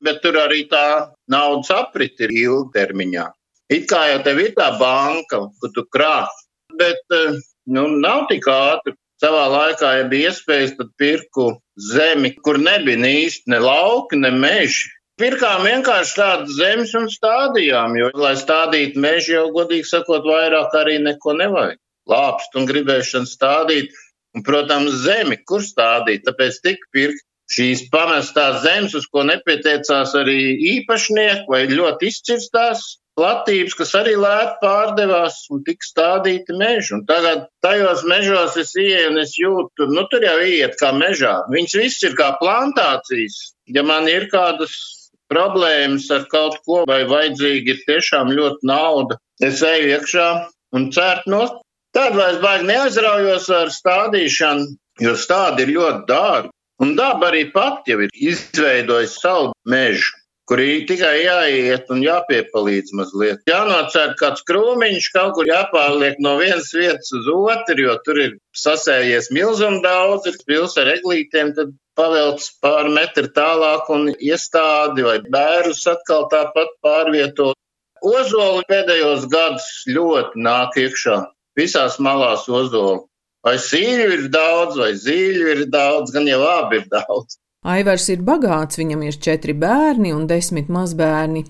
bet 0.05 0.21
tur 0.21 0.37
arī 0.43 0.67
tā 0.69 1.09
naudas 1.33 1.71
aprit 1.73 2.21
ir 2.21 2.33
ilgtermiņā. 2.45 3.25
It 3.73 3.87
kā 3.89 4.03
jau 4.11 4.19
tev 4.27 4.43
ir 4.43 4.53
tā 4.53 4.69
banka, 4.77 5.41
kur 5.57 5.73
tu 5.73 5.83
krāt, 5.89 6.29
bet 6.77 7.17
eh, 7.17 7.41
nu, 7.65 7.87
nav 7.97 8.27
tik 8.29 8.45
ātri. 8.45 8.93
Savā 9.25 9.45
laikā, 9.49 9.91
ja 9.97 10.03
bija 10.05 10.29
iespējas, 10.29 10.75
tad 10.77 10.91
pirku 11.01 11.47
zemi, 11.81 12.29
kur 12.45 12.59
nebija 12.61 13.09
īsti 13.09 13.49
ne 13.49 13.57
lauki, 13.63 14.19
ne 14.21 14.29
meži. 14.29 14.91
Pirkām 15.17 15.63
vienkārši 15.65 16.13
tādas 16.19 16.51
zemes 16.59 16.91
un 16.99 17.07
stādījām, 17.09 17.95
jo, 17.97 18.11
lai 18.21 18.35
stādītu 18.37 19.01
mežu, 19.01 19.31
jau 19.33 19.45
godīgi 19.55 19.87
sakot, 19.89 20.27
vairāk 20.29 20.75
arī 20.77 20.99
neko 21.01 21.33
nevajag 21.39 21.79
lāpst 22.11 22.59
un 22.59 22.67
gribēšana 22.69 23.31
stādīt, 23.31 23.95
un, 24.37 24.43
protams, 24.45 24.99
zemi, 25.07 25.39
kur 25.49 25.65
stādīt. 25.65 26.27
Tāpēc 26.27 26.61
tika 26.67 26.91
pirkt 26.93 27.25
šīs 27.55 27.87
pamestās 27.95 28.61
zemes, 28.67 28.93
uz 28.99 29.09
ko 29.09 29.25
nepieteicās 29.25 30.13
arī 30.21 30.37
īpašnieki 30.75 31.49
vai 31.49 31.63
ļoti 31.71 32.11
izcirstās 32.13 32.85
platības, 33.15 33.75
kas 33.79 33.93
arī 33.99 34.15
lēti 34.19 34.57
pārdevās 34.61 35.39
un 35.53 35.63
tika 35.67 35.87
stādīti 35.87 36.55
meži. 36.59 36.93
Un 36.97 37.05
tagad 37.09 37.47
tajos 37.65 38.03
mežos 38.09 38.57
es 38.61 38.75
ieeju 38.75 39.11
un 39.13 39.21
es 39.23 39.35
jūtu, 39.39 39.89
nu 39.91 40.05
tur 40.11 40.25
jau 40.27 40.37
iet 40.43 40.77
kā 40.81 40.91
mežā. 40.95 41.37
Viņas 41.53 41.77
viss 41.81 42.07
ir 42.07 42.17
kā 42.19 42.33
plantācijas. 42.41 43.39
Ja 43.71 43.85
man 43.87 44.09
ir 44.11 44.27
kādas 44.33 44.75
problēmas 45.31 46.09
ar 46.13 46.27
kaut 46.29 46.59
ko 46.67 46.83
vai 46.89 47.03
vajadzīgi 47.09 47.73
ir 47.73 47.85
tiešām 47.87 48.35
ļoti 48.37 48.67
nauda, 48.69 49.17
es 49.41 49.63
eju 49.65 49.95
iekšā 49.95 50.27
un 50.77 50.91
cērt 50.93 51.25
no 51.31 51.45
Tad 51.95 52.15
vairs 52.19 52.41
baigi 52.43 52.65
neaizraujos 52.67 53.45
ar 53.55 53.69
stādīšanu, 53.71 54.65
jo 54.99 55.13
stādi 55.15 55.63
ir 55.63 55.69
ļoti 55.77 56.01
dārgi. 56.09 56.49
Un 56.83 56.91
daba 56.97 57.29
arī 57.29 57.45
pat 57.53 57.87
jau 57.87 58.01
ir 58.03 58.11
izveidojusi 58.31 59.21
savu 59.21 59.53
mežu, 59.71 60.09
kur 60.49 60.61
tikai 60.89 61.13
jāiet 61.23 61.89
un 61.93 62.03
jāpiepalīdz 62.05 62.93
mazliet. 62.97 63.41
Jānocēr 63.49 64.13
kāds 64.19 64.45
krūmiņš, 64.49 65.07
kaut 65.15 65.33
kur 65.37 65.49
jāpārliek 65.49 66.19
no 66.21 66.35
vienas 66.41 66.69
vietas 66.75 67.09
uz 67.17 67.29
otru, 67.33 67.79
jo 67.87 67.95
tur 68.05 68.21
ir 68.21 68.35
sasējies 68.57 69.31
milzum 69.33 69.81
daudz, 69.85 70.29
ir 70.29 70.37
pils 70.45 70.77
ar 70.81 70.91
eglītiem, 70.93 71.55
tad 71.57 71.73
pavelc 71.97 72.45
pāri 72.61 72.93
metru 72.93 73.31
tālāk 73.33 73.89
un 73.95 74.11
iestādi 74.13 75.05
vai 75.07 75.17
bērus 75.25 75.85
atkal 75.89 76.27
tāpat 76.33 76.75
pārvieto. 76.85 77.53
Ozoli 78.05 78.65
pēdējos 78.69 79.25
gadus 79.31 79.69
ļoti 79.89 80.45
nāk 80.45 80.77
iekšā 80.77 81.23
visās 81.57 81.97
malās 81.97 82.45
ozolu. 82.51 83.07
Vai 83.45 83.55
sīļu 83.61 84.05
ir 84.13 84.23
daudz, 84.33 84.77
vai 84.81 84.91
zīļu 84.97 85.49
ir 85.53 85.65
daudz, 85.73 86.13
gan 86.13 86.27
jau 86.29 86.41
abi 86.49 86.81
ir 86.81 86.87
daudz. 86.91 87.37
Aivars 87.65 88.03
ir 88.13 88.19
bagāts, 88.21 88.77
viņam 88.77 89.07
ir 89.07 89.15
četri 89.17 89.55
bērni 89.57 90.11
un 90.13 90.27
desmit 90.29 90.67
mazbērni. 90.69 91.41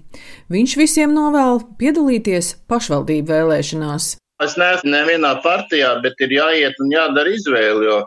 Viņš 0.54 0.75
visiem 0.80 1.12
novēl 1.12 1.60
piedalīties 1.82 2.54
pašvaldību 2.71 3.34
vēlēšanās. 3.34 4.13
Es 4.43 4.56
neesmu 4.60 4.93
nevienā 4.93 5.34
partijā, 5.43 5.89
bet 6.04 6.19
ir 6.23 6.38
jāiet 6.38 6.80
un 6.84 6.93
jādara 6.93 7.34
izvēle, 7.36 7.84
jo 7.89 7.97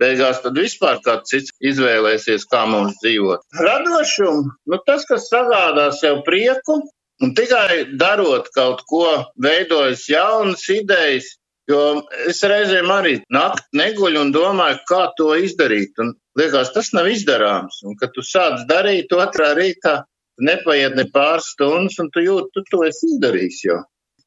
beigās 0.00 0.40
tad 0.44 0.56
vispār 0.56 1.02
kāds 1.04 1.28
cits 1.28 1.52
izvēlēsies, 1.60 2.46
kā 2.48 2.64
mums 2.70 2.96
dzīvot. 3.02 3.44
Radošumu, 3.60 4.48
nu 4.72 4.80
tas, 4.88 5.04
kas 5.08 5.28
sagādā 5.28 5.90
sev 5.96 6.22
prieku, 6.24 6.80
un 7.20 7.34
tikai 7.36 7.84
darot 8.00 8.48
kaut 8.56 8.80
ko, 8.88 9.04
veidojas 9.44 10.06
jaunas 10.08 10.64
idejas, 10.72 11.34
Jo 11.68 11.80
es 12.24 12.40
reizēm 12.48 12.88
arī 12.92 13.18
naktī 13.34 13.82
neguļu 13.82 14.22
un 14.24 14.30
domāju, 14.32 14.78
kā 14.88 15.02
to 15.18 15.34
izdarīt. 15.36 15.98
Un 16.00 16.14
liekas, 16.40 16.72
tas 16.72 16.94
nav 16.96 17.10
izdarāms. 17.12 17.82
Un, 17.84 17.96
kad 18.00 18.14
tu 18.16 18.24
sāc 18.24 18.64
darīt 18.70 19.12
otrā 19.12 19.52
rītā, 19.58 19.98
nepaiet 20.40 20.96
ne 20.96 21.04
pāris 21.12 21.52
stundas, 21.52 21.98
un 22.00 22.08
tu 22.14 22.24
jūti, 22.24 22.54
tu 22.54 22.64
to 22.72 22.82
esi 22.88 23.12
izdarījis. 23.12 23.60
Jau. 23.68 23.82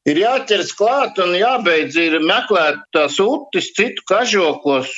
Ir 0.06 0.18
jāķers 0.22 0.72
klāt 0.78 1.18
un 1.22 1.34
jābeidz 1.38 1.98
ir 1.98 2.18
meklēt 2.22 2.80
tās 2.94 3.18
utis 3.22 3.70
citu 3.74 4.06
kažokos 4.10 4.94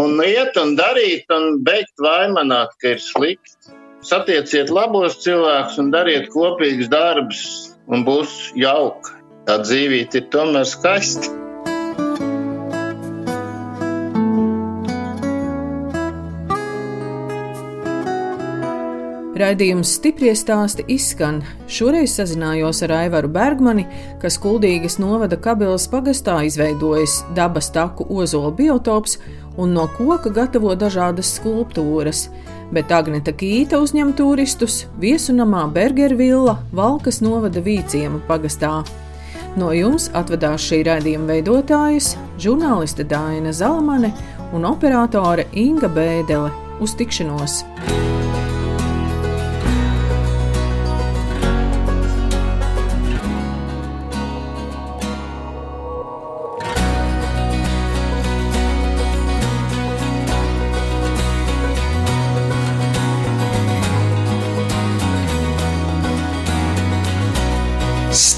un 0.00 0.20
iet 0.24 0.56
un 0.60 0.74
darīt 0.76 1.32
un 1.32 1.62
beigt 1.64 2.04
vaimanāt, 2.04 2.76
ka 2.80 2.96
ir 2.96 3.00
slikti. 3.04 3.76
Satieciet 4.06 4.68
labos 4.70 5.16
cilvēkus 5.24 5.80
un 5.82 5.88
dariet 5.90 6.28
kopīgus 6.32 6.92
darbus 6.92 7.40
un 7.88 8.04
būs 8.06 8.36
jauka. 8.60 9.16
Tā 9.48 9.60
dzīvība 9.64 10.20
ir 10.20 10.30
tomēr 10.32 10.68
skaista. 10.68 11.45
Raidījums 19.36 19.90
stipri 19.98 20.30
stāsti 20.32 20.86
izskan. 20.88 21.42
Šoreiz 21.68 22.14
sazinājos 22.16 22.78
ar 22.86 22.94
Aivaru 23.02 23.28
Bergmani, 23.28 23.84
kas 24.22 24.38
Kuldīgas 24.40 24.96
novada 24.96 25.36
Kabelas 25.36 25.84
pagastā 25.92 26.38
izveidojis 26.48 27.18
dabas 27.36 27.68
taku 27.74 28.06
ozola 28.16 28.54
biotops 28.56 29.18
un 29.60 29.76
no 29.76 29.84
koka 29.98 30.32
gatavo 30.32 30.72
dažādas 30.72 31.34
skulptūras. 31.36 32.30
Bet 32.72 32.90
Agneta 32.90 33.34
Kīta 33.36 33.76
uzņem 33.84 34.14
turistus 34.16 34.86
viesunamā 35.02 35.66
Bergervilla 35.74 36.56
Valkas 36.72 37.20
novada 37.20 37.60
Vīciema 37.60 38.24
pagastā. 38.30 38.80
No 39.56 39.68
jums 39.76 40.08
atvedās 40.16 40.64
šī 40.64 40.80
raidījuma 40.88 41.34
veidotājas, 41.36 42.14
žurnāliste 42.40 43.04
Dāna 43.04 43.52
Zalamane 43.52 44.14
un 44.56 44.64
operātore 44.64 45.44
Inga 45.52 45.92
Bēdele. 45.92 46.52
Uz 46.80 46.96
tikšanos! 46.96 47.64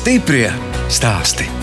Stiprie 0.09 0.49
stāsti. 0.88 1.58